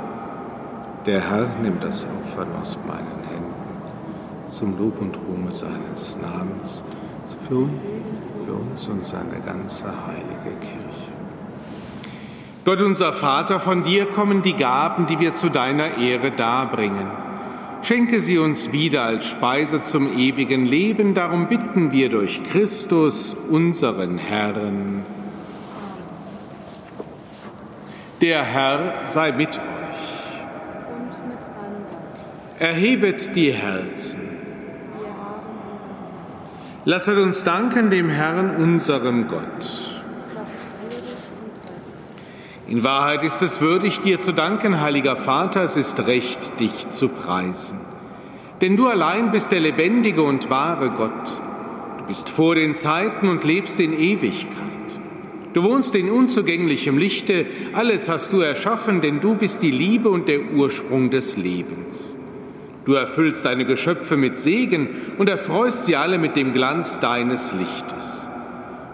Der 1.09 1.23
Herr 1.23 1.49
nimmt 1.63 1.83
das 1.83 2.05
Opfer 2.05 2.47
aus 2.61 2.79
meinen 2.87 3.25
Händen 3.31 3.55
zum 4.47 4.77
Lob 4.77 5.01
und 5.01 5.17
Ruhme 5.17 5.55
seines 5.55 6.19
Namens, 6.21 6.85
für, 7.49 7.67
für 8.45 8.53
uns 8.53 8.87
und 8.89 9.07
seine 9.07 9.41
ganze 9.43 9.87
heilige 9.87 10.55
Kirche. 10.61 11.09
Gott 12.67 12.83
unser 12.83 13.15
Vater, 13.15 13.59
von 13.59 13.85
dir 13.85 14.05
kommen 14.05 14.43
die 14.43 14.53
Gaben, 14.53 15.07
die 15.07 15.19
wir 15.19 15.33
zu 15.33 15.49
deiner 15.49 15.97
Ehre 15.97 16.31
darbringen. 16.31 17.07
Schenke 17.81 18.21
sie 18.21 18.37
uns 18.37 18.73
wieder 18.73 19.05
als 19.05 19.25
Speise 19.25 19.83
zum 19.83 20.15
ewigen 20.15 20.67
Leben. 20.67 21.15
Darum 21.15 21.49
bitten 21.49 21.91
wir 21.91 22.11
durch 22.11 22.43
Christus, 22.45 23.35
unseren 23.49 24.19
Herrn. 24.19 25.07
Der 28.21 28.43
Herr 28.43 29.07
sei 29.07 29.33
mit 29.33 29.57
euch. 29.57 29.78
Erhebet 32.59 33.37
die 33.37 33.53
Herzen. 33.53 34.19
Lasset 36.85 37.19
uns 37.19 37.45
danken 37.45 37.89
dem 37.89 38.09
Herrn, 38.09 38.57
unserem 38.57 39.29
Gott. 39.29 40.01
In 42.67 42.83
Wahrheit 42.83 43.23
ist 43.23 43.43
es 43.43 43.61
würdig, 43.61 44.01
dir 44.01 44.19
zu 44.19 44.33
danken, 44.33 44.81
heiliger 44.81 45.15
Vater, 45.15 45.63
es 45.63 45.77
ist 45.77 46.09
recht, 46.09 46.59
dich 46.59 46.91
zu 46.91 47.09
preisen. 47.09 47.79
Denn 48.61 48.77
du 48.77 48.89
allein 48.89 49.31
bist 49.31 49.53
der 49.53 49.61
lebendige 49.61 50.23
und 50.23 50.51
wahre 50.51 50.91
Gott. 50.91 51.41
Du 51.99 52.05
bist 52.09 52.29
vor 52.29 52.57
den 52.57 52.75
Zeiten 52.75 53.29
und 53.29 53.45
lebst 53.45 53.79
in 53.79 53.93
Ewigkeit. 53.93 54.57
Du 55.53 55.63
wohnst 55.63 55.95
in 55.95 56.11
unzugänglichem 56.11 56.99
Lichte, 56.99 57.47
alles 57.73 58.09
hast 58.09 58.33
du 58.33 58.41
erschaffen, 58.41 59.01
denn 59.01 59.21
du 59.21 59.37
bist 59.37 59.63
die 59.63 59.71
Liebe 59.71 60.09
und 60.09 60.27
der 60.27 60.41
Ursprung 60.53 61.11
des 61.11 61.37
Lebens. 61.37 62.18
Du 62.89 62.95
erfüllst 62.95 63.45
deine 63.45 63.67
Geschöpfe 63.67 64.17
mit 64.17 64.39
Segen 64.39 64.89
und 65.19 65.29
erfreust 65.29 65.85
sie 65.85 65.97
alle 65.97 66.17
mit 66.17 66.37
dem 66.37 66.55
Glanz 66.55 67.01
deines 67.01 67.53
Lichtes. 67.53 68.27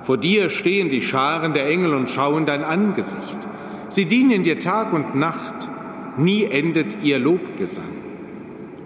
Vor 0.01 0.17
dir 0.17 0.51
stehen 0.51 0.89
die 0.89 1.01
Scharen 1.01 1.53
der 1.53 1.69
Engel 1.69 1.95
und 1.95 2.11
schauen 2.11 2.45
dein 2.45 2.65
Angesicht. 2.65 3.39
Sie 3.91 4.07
dienen 4.07 4.43
dir 4.43 4.59
Tag 4.59 4.93
und 4.93 5.15
Nacht, 5.15 5.71
nie 6.17 6.43
endet 6.43 7.05
ihr 7.05 7.21
Lobgesang. 7.21 7.85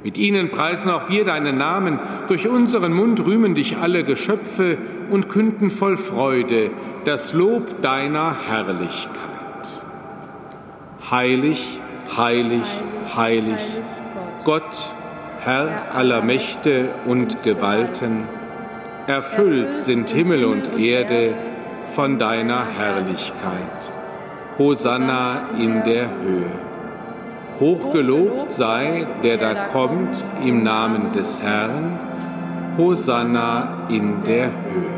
Mit 0.04 0.18
ihnen 0.18 0.50
preisen 0.50 0.90
auch 0.90 1.08
wir 1.08 1.24
deinen 1.24 1.56
Namen, 1.56 1.98
durch 2.26 2.46
unseren 2.46 2.92
Mund 2.92 3.24
rühmen 3.24 3.54
dich 3.54 3.78
alle 3.78 4.04
Geschöpfe 4.04 4.76
und 5.08 5.30
künden 5.30 5.70
voll 5.70 5.96
Freude 5.96 6.70
das 7.06 7.32
Lob 7.32 7.80
deiner 7.80 8.36
Herrlichkeit. 8.46 9.08
Heilig, 11.10 11.80
heilig, 12.14 12.66
heilig, 13.16 13.58
Gott, 14.44 14.90
Herr 15.48 15.94
aller 15.94 16.20
Mächte 16.20 16.90
und 17.06 17.42
Gewalten, 17.42 18.24
erfüllt 19.06 19.72
sind 19.72 20.10
Himmel 20.10 20.44
und 20.44 20.78
Erde 20.78 21.32
von 21.84 22.18
deiner 22.18 22.66
Herrlichkeit. 22.66 23.90
Hosanna 24.58 25.48
in 25.58 25.82
der 25.84 26.10
Höhe. 26.20 26.52
Hochgelobt 27.60 28.50
sei, 28.50 29.06
der 29.22 29.38
da 29.38 29.54
kommt 29.68 30.22
im 30.44 30.64
Namen 30.64 31.12
des 31.12 31.42
Herrn. 31.42 31.98
Hosanna 32.76 33.86
in 33.88 34.22
der 34.24 34.48
Höhe. 34.48 34.97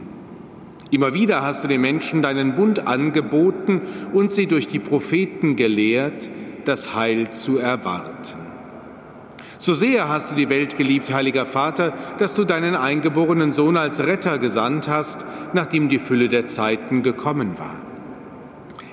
Immer 0.91 1.13
wieder 1.13 1.41
hast 1.41 1.63
du 1.63 1.69
den 1.69 1.79
Menschen 1.79 2.21
deinen 2.21 2.53
Bund 2.53 2.85
angeboten 2.85 3.81
und 4.11 4.33
sie 4.33 4.45
durch 4.45 4.67
die 4.67 4.79
Propheten 4.79 5.55
gelehrt, 5.55 6.29
das 6.65 6.93
Heil 6.93 7.29
zu 7.29 7.57
erwarten. 7.57 8.37
So 9.57 9.73
sehr 9.73 10.09
hast 10.09 10.31
du 10.31 10.35
die 10.35 10.49
Welt 10.49 10.75
geliebt, 10.75 11.13
heiliger 11.13 11.45
Vater, 11.45 11.93
dass 12.17 12.35
du 12.35 12.43
deinen 12.43 12.75
eingeborenen 12.75 13.53
Sohn 13.53 13.77
als 13.77 14.05
Retter 14.05 14.37
gesandt 14.37 14.89
hast, 14.89 15.23
nachdem 15.53 15.87
die 15.87 15.99
Fülle 15.99 16.27
der 16.27 16.47
Zeiten 16.47 17.03
gekommen 17.03 17.57
war. 17.57 17.79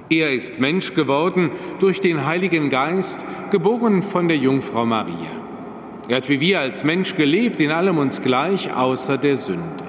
Er 0.09 0.33
ist 0.33 0.61
Mensch 0.61 0.95
geworden 0.95 1.51
durch 1.81 2.01
den 2.01 2.27
Heiligen 2.27 2.69
Geist, 2.69 3.25
geboren 3.51 4.03
von 4.03 4.29
der 4.29 4.37
Jungfrau 4.37 4.87
Maria. 4.87 5.33
Er 6.07 6.19
hat 6.19 6.29
wie 6.29 6.41
wir 6.41 6.61
als 6.61 6.85
Mensch 6.85 7.17
gelebt, 7.17 7.61
in 7.61 7.73
allem 7.73 7.99
uns 7.99 8.23
gleich, 8.23 8.73
außer 8.75 9.19
der 9.19 9.37
Sünde. 9.37 9.88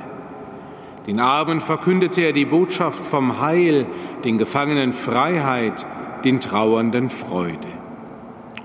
Den 1.09 1.19
Armen 1.19 1.59
verkündete 1.59 2.21
er 2.21 2.33
die 2.33 2.45
Botschaft 2.45 3.03
vom 3.03 3.41
Heil, 3.41 3.87
den 4.23 4.37
Gefangenen 4.37 4.93
Freiheit, 4.93 5.87
den 6.23 6.39
Trauernden 6.39 7.09
Freude. 7.09 7.67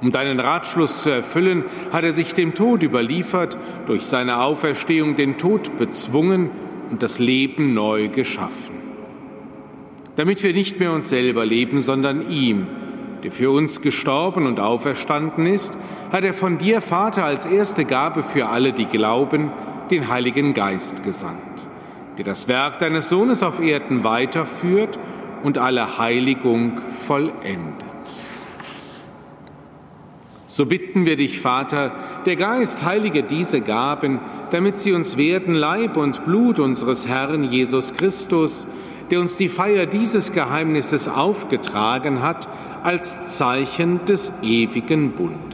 Um 0.03 0.11
deinen 0.11 0.39
Ratschluss 0.39 1.03
zu 1.03 1.09
erfüllen, 1.09 1.65
hat 1.91 2.05
er 2.05 2.13
sich 2.13 2.35
dem 2.35 2.53
Tod 2.53 2.83
überliefert, 2.83 3.57
durch 3.87 4.03
seine 4.03 4.43
Auferstehung 4.43 5.17
den 5.17 5.39
Tod 5.39 5.79
bezwungen 5.79 6.51
und 6.91 7.03
das 7.03 7.19
Leben 7.19 7.73
neu 7.73 8.09
geschaffen. 8.09 8.75
Damit 10.17 10.43
wir 10.43 10.53
nicht 10.53 10.79
mehr 10.79 10.93
uns 10.93 11.09
selber 11.09 11.47
leben, 11.47 11.81
sondern 11.81 12.29
ihm, 12.29 12.67
der 13.23 13.33
für 13.33 13.53
uns 13.53 13.81
gestorben 13.81 14.47
und 14.47 14.61
auferstanden 14.61 15.47
ist, 15.47 15.79
hat 16.13 16.25
er 16.25 16.35
von 16.35 16.59
dir, 16.59 16.83
Vater, 16.83 17.25
als 17.25 17.47
erste 17.47 17.87
Gabe 17.87 18.23
für 18.23 18.49
alle, 18.49 18.75
die 18.75 18.85
glauben, 18.85 19.51
den 19.91 20.11
Heiligen 20.11 20.53
Geist 20.53 21.03
gesandt, 21.05 21.71
der 22.17 22.25
das 22.25 22.49
Werk 22.49 22.79
deines 22.79 23.09
Sohnes 23.09 23.43
auf 23.43 23.61
Erden 23.61 24.05
weiterführt 24.05 24.99
und 25.43 25.59
alle 25.59 25.99
Heiligung 25.99 26.79
vollendet. 26.91 27.85
So 30.47 30.67
bitten 30.67 31.05
wir 31.05 31.17
dich, 31.17 31.41
Vater, 31.41 31.93
der 32.27 32.37
Geist 32.37 32.85
heilige 32.85 33.25
diese 33.25 33.61
Gaben, 33.61 34.21
damit 34.51 34.79
sie 34.79 34.93
uns 34.93 35.17
werden 35.17 35.55
Leib 35.55 35.97
und 35.97 36.25
Blut 36.25 36.61
unseres 36.61 37.09
Herrn 37.09 37.43
Jesus 37.45 37.95
Christus, 37.95 38.69
der 39.11 39.19
uns 39.21 39.37
die 39.37 39.49
Feier 39.49 39.87
dieses 39.87 40.33
Geheimnisses 40.33 41.09
aufgetragen 41.09 42.23
hat, 42.23 42.47
als 42.85 43.37
Zeichen 43.37 44.05
des 44.05 44.33
ewigen 44.43 45.13
Bundes. 45.13 45.54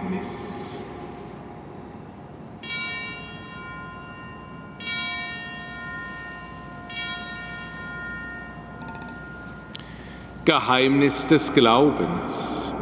Geheimnis 10.51 11.27
des 11.27 11.53
Glaubens. 11.53 12.73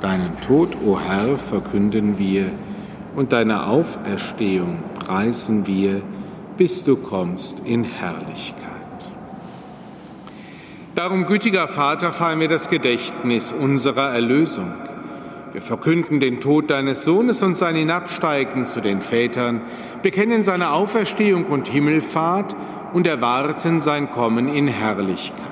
Deinen 0.00 0.30
Tod, 0.46 0.76
o 0.86 0.96
Herr, 0.96 1.36
verkünden 1.36 2.20
wir 2.20 2.52
und 3.16 3.32
deine 3.32 3.66
Auferstehung 3.66 4.78
preisen 5.00 5.66
wir, 5.66 6.02
bis 6.56 6.84
du 6.84 6.94
kommst 6.94 7.58
in 7.64 7.82
Herrlichkeit. 7.82 8.62
Darum, 10.94 11.26
gütiger 11.26 11.66
Vater, 11.66 12.12
feiern 12.12 12.38
wir 12.38 12.46
das 12.46 12.70
Gedächtnis 12.70 13.50
unserer 13.50 14.14
Erlösung. 14.14 14.72
Wir 15.50 15.62
verkünden 15.62 16.20
den 16.20 16.40
Tod 16.40 16.70
deines 16.70 17.02
Sohnes 17.02 17.42
und 17.42 17.56
sein 17.56 17.74
Hinabsteigen 17.74 18.66
zu 18.66 18.80
den 18.80 19.00
Vätern, 19.00 19.62
bekennen 20.02 20.44
seine 20.44 20.70
Auferstehung 20.70 21.46
und 21.46 21.66
Himmelfahrt 21.66 22.54
und 22.92 23.08
erwarten 23.08 23.80
sein 23.80 24.12
Kommen 24.12 24.46
in 24.46 24.68
Herrlichkeit 24.68 25.51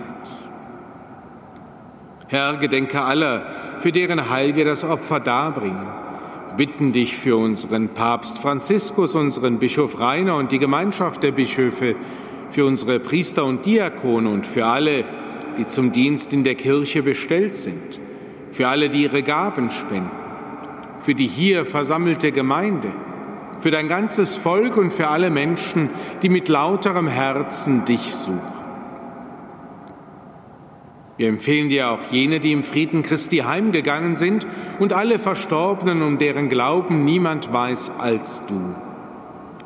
Herr, 2.31 2.55
gedenke 2.55 3.01
aller, 3.01 3.45
für 3.79 3.91
deren 3.91 4.29
Heil 4.29 4.55
wir 4.55 4.63
das 4.63 4.85
Opfer 4.85 5.19
darbringen. 5.19 5.85
Bitten 6.55 6.93
dich 6.93 7.17
für 7.17 7.35
unseren 7.35 7.89
Papst 7.89 8.37
Franziskus, 8.37 9.15
unseren 9.15 9.59
Bischof 9.59 9.99
Rainer 9.99 10.37
und 10.37 10.53
die 10.53 10.57
Gemeinschaft 10.57 11.23
der 11.23 11.33
Bischöfe, 11.33 11.97
für 12.49 12.65
unsere 12.65 13.01
Priester 13.01 13.43
und 13.43 13.65
Diakone 13.65 14.29
und 14.29 14.47
für 14.47 14.65
alle, 14.65 15.03
die 15.57 15.67
zum 15.67 15.91
Dienst 15.91 16.31
in 16.31 16.45
der 16.45 16.55
Kirche 16.55 17.03
bestellt 17.03 17.57
sind, 17.57 17.99
für 18.53 18.69
alle, 18.69 18.89
die 18.89 19.03
ihre 19.03 19.23
Gaben 19.23 19.69
spenden, 19.69 20.09
für 20.99 21.13
die 21.13 21.27
hier 21.27 21.65
versammelte 21.65 22.31
Gemeinde, 22.31 22.93
für 23.59 23.71
dein 23.71 23.89
ganzes 23.89 24.37
Volk 24.37 24.77
und 24.77 24.93
für 24.93 25.09
alle 25.09 25.31
Menschen, 25.31 25.89
die 26.21 26.29
mit 26.29 26.47
lauterem 26.47 27.09
Herzen 27.09 27.83
dich 27.83 28.15
suchen. 28.15 28.60
Wir 31.21 31.27
empfehlen 31.27 31.69
dir 31.69 31.91
auch 31.91 31.99
jene, 32.09 32.39
die 32.39 32.51
im 32.51 32.63
Frieden 32.63 33.03
Christi 33.03 33.43
heimgegangen 33.45 34.15
sind 34.15 34.47
und 34.79 34.91
alle 34.91 35.19
Verstorbenen, 35.19 36.01
um 36.01 36.17
deren 36.17 36.49
Glauben 36.49 37.05
niemand 37.05 37.53
weiß 37.53 37.91
als 37.99 38.47
du. 38.47 38.73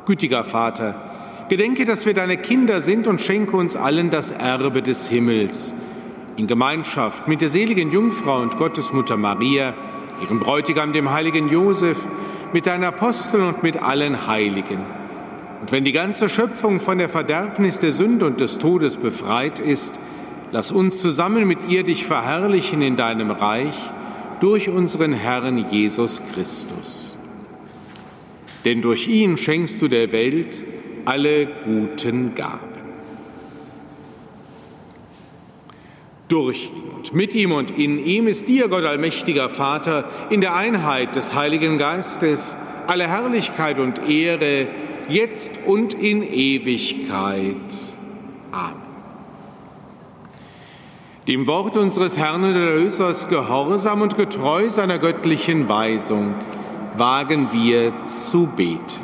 Gütiger 0.04 0.44
Vater, 0.44 1.46
gedenke, 1.48 1.86
dass 1.86 2.04
wir 2.04 2.12
deine 2.12 2.36
Kinder 2.36 2.82
sind 2.82 3.06
und 3.06 3.22
schenke 3.22 3.56
uns 3.56 3.74
allen 3.74 4.10
das 4.10 4.32
Erbe 4.32 4.82
des 4.82 5.08
Himmels. 5.08 5.74
In 6.36 6.46
Gemeinschaft 6.46 7.26
mit 7.26 7.40
der 7.40 7.48
seligen 7.48 7.90
Jungfrau 7.90 8.42
und 8.42 8.58
Gottesmutter 8.58 9.16
Maria, 9.16 9.72
ihrem 10.22 10.40
Bräutigam, 10.40 10.92
dem 10.92 11.10
heiligen 11.10 11.48
Josef, 11.48 11.96
mit 12.52 12.66
deinen 12.66 12.84
Aposteln 12.84 13.44
und 13.44 13.62
mit 13.62 13.82
allen 13.82 14.26
Heiligen. 14.26 14.80
Und 15.62 15.72
wenn 15.72 15.86
die 15.86 15.92
ganze 15.92 16.28
Schöpfung 16.28 16.80
von 16.80 16.98
der 16.98 17.08
Verderbnis 17.08 17.78
der 17.78 17.92
Sünde 17.92 18.26
und 18.26 18.42
des 18.42 18.58
Todes 18.58 18.98
befreit 18.98 19.58
ist, 19.58 19.98
Lass 20.52 20.70
uns 20.70 21.00
zusammen 21.00 21.46
mit 21.46 21.68
ihr 21.68 21.82
dich 21.82 22.04
verherrlichen 22.04 22.82
in 22.82 22.96
deinem 22.96 23.30
Reich 23.30 23.74
durch 24.40 24.68
unseren 24.68 25.12
Herrn 25.12 25.70
Jesus 25.70 26.22
Christus. 26.32 27.18
Denn 28.64 28.82
durch 28.82 29.08
ihn 29.08 29.36
schenkst 29.36 29.80
du 29.80 29.88
der 29.88 30.12
Welt 30.12 30.64
alle 31.04 31.46
guten 31.46 32.34
Gaben. 32.34 32.76
Durch 36.28 36.64
ihn 36.64 36.86
und 36.96 37.14
mit 37.14 37.34
ihm 37.34 37.52
und 37.52 37.70
in 37.70 38.04
ihm 38.04 38.26
ist 38.26 38.48
dir, 38.48 38.68
Gott 38.68 38.84
allmächtiger 38.84 39.48
Vater, 39.48 40.04
in 40.30 40.40
der 40.40 40.56
Einheit 40.56 41.14
des 41.14 41.34
Heiligen 41.34 41.78
Geistes 41.78 42.56
alle 42.86 43.06
Herrlichkeit 43.06 43.78
und 43.78 44.08
Ehre, 44.08 44.68
jetzt 45.08 45.52
und 45.66 45.94
in 45.94 46.22
Ewigkeit. 46.22 47.56
Amen. 48.50 48.85
Dem 51.28 51.48
Wort 51.48 51.76
unseres 51.76 52.16
Herrn 52.16 52.44
und 52.44 52.54
Erlösers 52.54 53.28
gehorsam 53.28 54.00
und 54.00 54.16
getreu 54.16 54.70
seiner 54.70 54.98
göttlichen 54.98 55.68
Weisung 55.68 56.34
wagen 56.96 57.48
wir 57.50 57.92
zu 58.04 58.46
beten. 58.46 59.02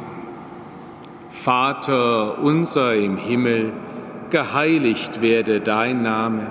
Vater 1.30 2.38
unser 2.40 2.94
im 2.94 3.16
Himmel, 3.16 3.72
geheiligt 4.30 5.20
werde 5.20 5.60
dein 5.60 6.02
Name, 6.02 6.46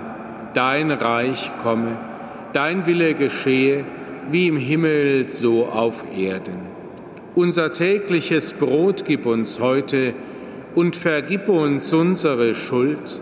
dein 0.53 0.91
Reich 0.91 1.53
komme, 1.63 1.97
dein 2.51 2.85
Wille 2.85 3.13
geschehe, 3.13 3.85
wie 4.29 4.49
im 4.49 4.57
Himmel 4.57 5.29
so 5.29 5.67
auf 5.67 6.03
Erden. 6.13 6.63
Unser 7.33 7.71
tägliches 7.71 8.51
Brot 8.51 9.05
gib 9.05 9.25
uns 9.25 9.61
heute 9.61 10.15
und 10.75 10.97
vergib 10.97 11.47
uns 11.47 11.93
unsere 11.93 12.55
Schuld, 12.55 13.21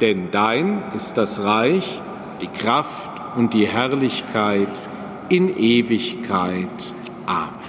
Denn 0.00 0.30
dein 0.30 0.82
ist 0.94 1.14
das 1.14 1.42
Reich, 1.42 2.00
die 2.40 2.46
Kraft 2.46 3.10
und 3.36 3.52
die 3.52 3.66
Herrlichkeit 3.66 4.68
in 5.28 5.56
Ewigkeit. 5.56 6.68
Amen. 7.26 7.60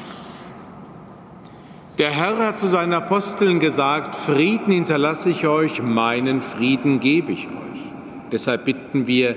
Der 1.99 2.09
Herr 2.09 2.37
hat 2.39 2.57
zu 2.57 2.67
seinen 2.67 2.93
Aposteln 2.93 3.59
gesagt, 3.59 4.15
Frieden 4.15 4.71
hinterlasse 4.71 5.29
ich 5.29 5.45
euch, 5.45 5.83
meinen 5.83 6.41
Frieden 6.41 6.99
gebe 6.99 7.31
ich 7.31 7.47
euch. 7.47 7.81
Deshalb 8.31 8.65
bitten 8.65 9.05
wir, 9.07 9.35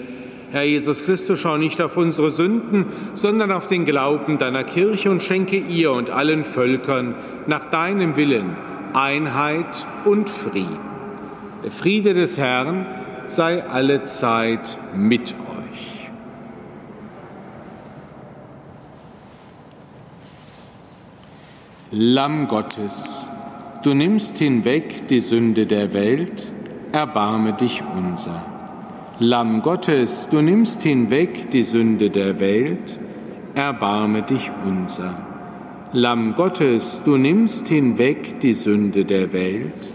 Herr 0.50 0.62
Jesus 0.62 1.04
Christus, 1.04 1.40
schau 1.40 1.59
nicht 1.59 1.83
auf 1.83 1.96
unsere 1.96 2.30
Sünden, 2.30 2.87
sondern 3.14 3.50
auf 3.50 3.66
den 3.66 3.85
Glauben 3.85 4.38
deiner 4.38 4.62
Kirche 4.62 5.11
und 5.11 5.22
schenke 5.22 5.57
ihr 5.59 5.92
und 5.92 6.11
allen 6.11 6.44
Völkern 6.44 7.16
nach 7.46 7.70
deinem 7.70 8.16
Willen 8.16 8.57
Einheit 8.94 9.85
und 10.04 10.30
Frieden. 10.30 10.93
Der 11.64 11.70
Friede 11.70 12.12
des 12.12 12.37
Herrn 12.37 12.85
sei 13.27 13.64
alle 13.64 14.05
Zeit 14.05 14.77
mit 14.94 15.33
euch. 15.33 16.11
Lamm 21.90 22.48
Gottes, 22.48 23.27
du 23.83 23.94
nimmst 23.94 24.37
hinweg 24.37 25.09
die 25.09 25.20
Sünde 25.20 25.64
der 25.64 25.94
Welt, 25.94 26.53
erbarme 26.92 27.55
dich 27.55 27.83
unser. 27.96 28.44
Lamm 29.18 29.62
Gottes, 29.62 30.29
du 30.31 30.42
nimmst 30.42 30.83
hinweg 30.83 31.50
die 31.50 31.62
Sünde 31.62 32.11
der 32.11 32.40
Welt, 32.40 33.00
erbarme 33.55 34.20
dich 34.20 34.50
unser. 34.66 35.16
Lamm 35.94 36.35
Gottes, 36.35 37.00
du 37.07 37.16
nimmst 37.16 37.68
hinweg 37.68 38.40
die 38.40 38.53
Sünde 38.53 39.07
der 39.07 39.33
Welt, 39.33 39.94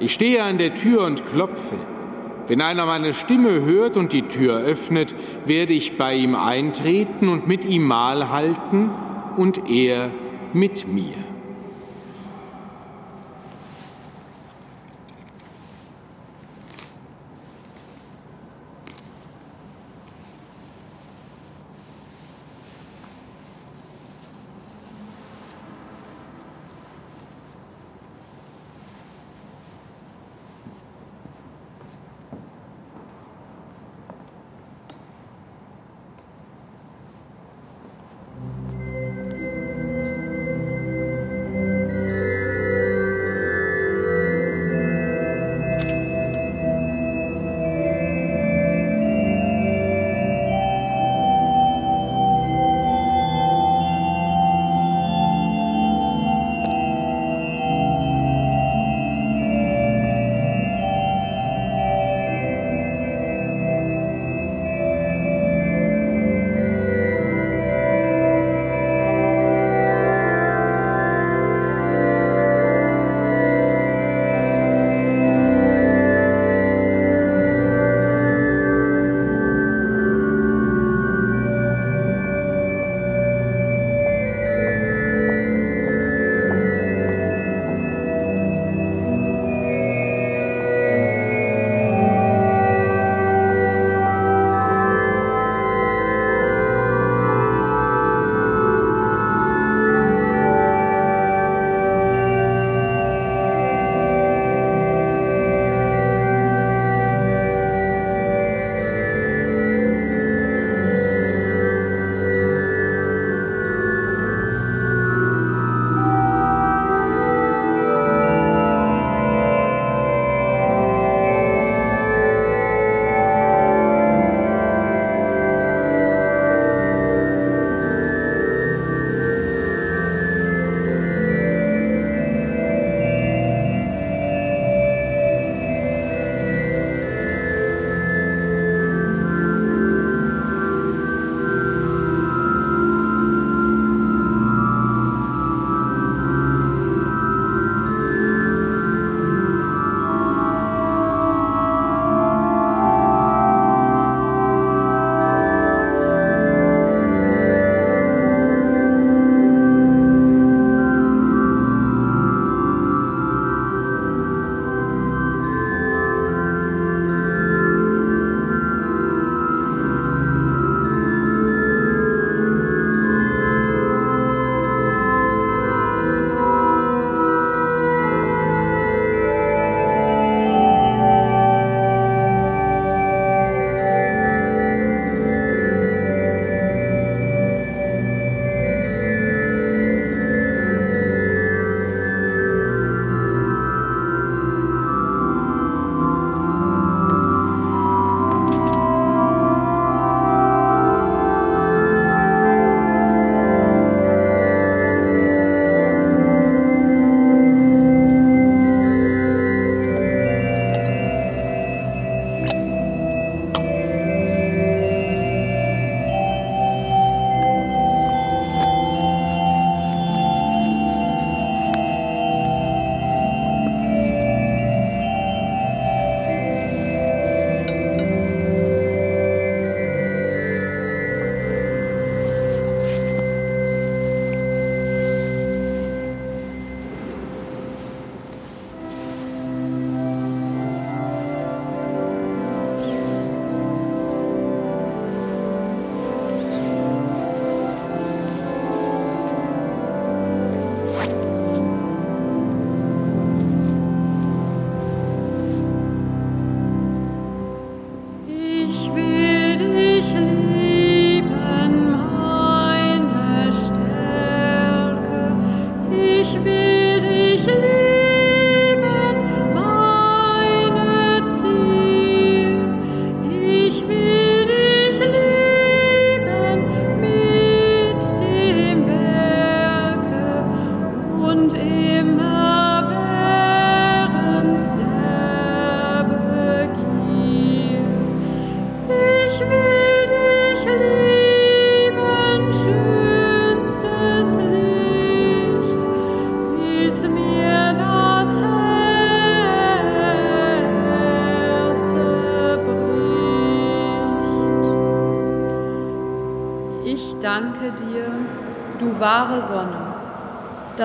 ich 0.00 0.12
stehe 0.12 0.42
an 0.42 0.58
der 0.58 0.74
Tür 0.74 1.04
und 1.04 1.26
klopfe. 1.26 1.76
Wenn 2.46 2.62
einer 2.62 2.86
meine 2.86 3.12
Stimme 3.12 3.64
hört 3.64 3.96
und 3.96 4.12
die 4.12 4.22
Tür 4.22 4.58
öffnet, 4.60 5.14
werde 5.44 5.74
ich 5.74 5.98
bei 5.98 6.14
ihm 6.14 6.34
eintreten 6.34 7.28
und 7.28 7.46
mit 7.46 7.64
ihm 7.64 7.82
Mahl 7.82 8.30
halten 8.30 8.90
und 9.36 9.68
er 9.68 10.10
mit 10.54 10.88
mir. 10.88 11.27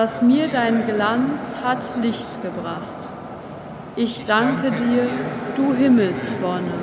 Dass 0.04 0.20
mir 0.20 0.48
dein 0.48 0.86
Glanz 0.86 1.56
hat 1.64 1.82
Licht 2.02 2.28
gebracht. 2.42 3.08
Ich 3.96 4.26
danke 4.26 4.70
dir, 4.70 5.08
du 5.56 5.72
Himmelswonne, 5.72 6.74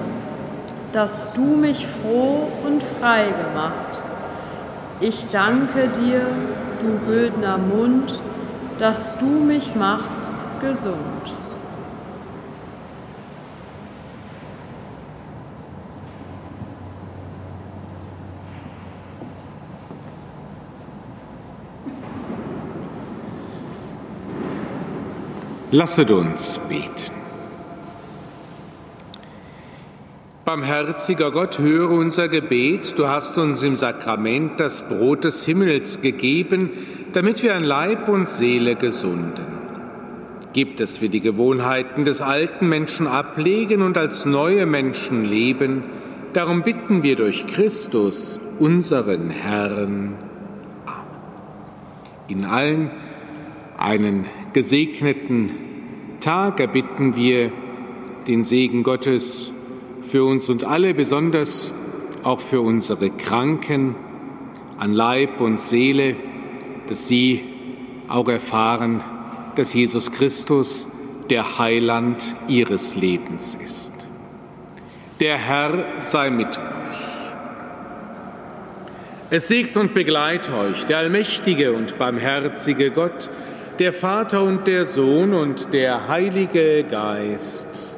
dass 0.91 1.31
du 1.33 1.43
mich 1.43 1.85
froh 1.85 2.47
und 2.65 2.81
frei 2.99 3.25
gemacht. 3.25 4.01
Ich 5.01 5.27
danke 5.27 5.89
dir, 5.89 6.21
du 6.79 6.97
güldner 7.05 7.59
Mund, 7.59 8.19
dass 8.79 9.15
du 9.19 9.27
mich 9.27 9.75
machst 9.75 10.31
gesund. 10.59 11.10
Lasset 25.73 26.11
uns 26.11 26.59
beten. 26.67 27.15
Barmherziger 30.43 31.31
Gott, 31.31 31.59
höre 31.59 31.91
unser 31.91 32.27
Gebet. 32.27 32.99
Du 32.99 33.07
hast 33.07 33.37
uns 33.37 33.63
im 33.63 33.77
Sakrament 33.77 34.59
das 34.59 34.89
Brot 34.89 35.23
des 35.23 35.45
Himmels 35.45 36.01
gegeben, 36.01 36.71
damit 37.13 37.41
wir 37.41 37.55
an 37.55 37.63
Leib 37.63 38.09
und 38.09 38.27
Seele 38.27 38.75
gesunden. 38.75 39.45
Gib, 40.51 40.75
dass 40.75 40.99
wir 40.99 41.07
die 41.07 41.21
Gewohnheiten 41.21 42.03
des 42.03 42.21
alten 42.21 42.67
Menschen 42.67 43.07
ablegen 43.07 43.81
und 43.81 43.97
als 43.97 44.25
neue 44.25 44.65
Menschen 44.65 45.23
leben. 45.23 45.83
Darum 46.33 46.63
bitten 46.63 47.01
wir 47.01 47.15
durch 47.15 47.47
Christus, 47.47 48.41
unseren 48.59 49.29
Herrn. 49.29 50.15
Amen. 50.85 51.05
In 52.27 52.43
allen 52.43 52.91
einen 53.77 54.25
gesegneten 54.53 55.51
Tag 56.19 56.59
erbitten 56.59 57.15
wir 57.15 57.51
den 58.27 58.43
Segen 58.43 58.83
Gottes 58.83 59.51
für 60.01 60.23
uns 60.23 60.49
und 60.49 60.63
alle, 60.63 60.93
besonders 60.93 61.71
auch 62.23 62.39
für 62.39 62.61
unsere 62.61 63.09
Kranken 63.09 63.95
an 64.77 64.93
Leib 64.93 65.41
und 65.41 65.59
Seele, 65.59 66.15
dass 66.87 67.07
sie 67.07 67.43
auch 68.07 68.27
erfahren, 68.27 69.03
dass 69.55 69.73
Jesus 69.73 70.11
Christus 70.11 70.87
der 71.29 71.57
Heiland 71.57 72.35
ihres 72.47 72.95
Lebens 72.95 73.55
ist. 73.55 73.93
Der 75.19 75.37
Herr 75.37 76.01
sei 76.01 76.29
mit 76.29 76.47
euch. 76.47 76.61
Es 79.29 79.47
siegt 79.47 79.77
und 79.77 79.93
begleit 79.93 80.51
euch 80.51 80.83
der 80.85 80.97
allmächtige 80.97 81.71
und 81.71 81.97
barmherzige 81.97 82.91
Gott, 82.91 83.29
der 83.81 83.93
Vater 83.93 84.43
und 84.43 84.67
der 84.67 84.85
Sohn 84.85 85.33
und 85.33 85.73
der 85.73 86.07
Heilige 86.07 86.83
Geist. 86.83 87.97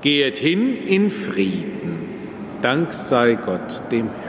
Gehet 0.00 0.38
hin 0.38 0.76
in 0.76 1.08
Frieden. 1.08 2.08
Dank 2.62 2.92
sei 2.92 3.34
Gott 3.34 3.80
dem 3.92 4.08
Herrn. 4.08 4.25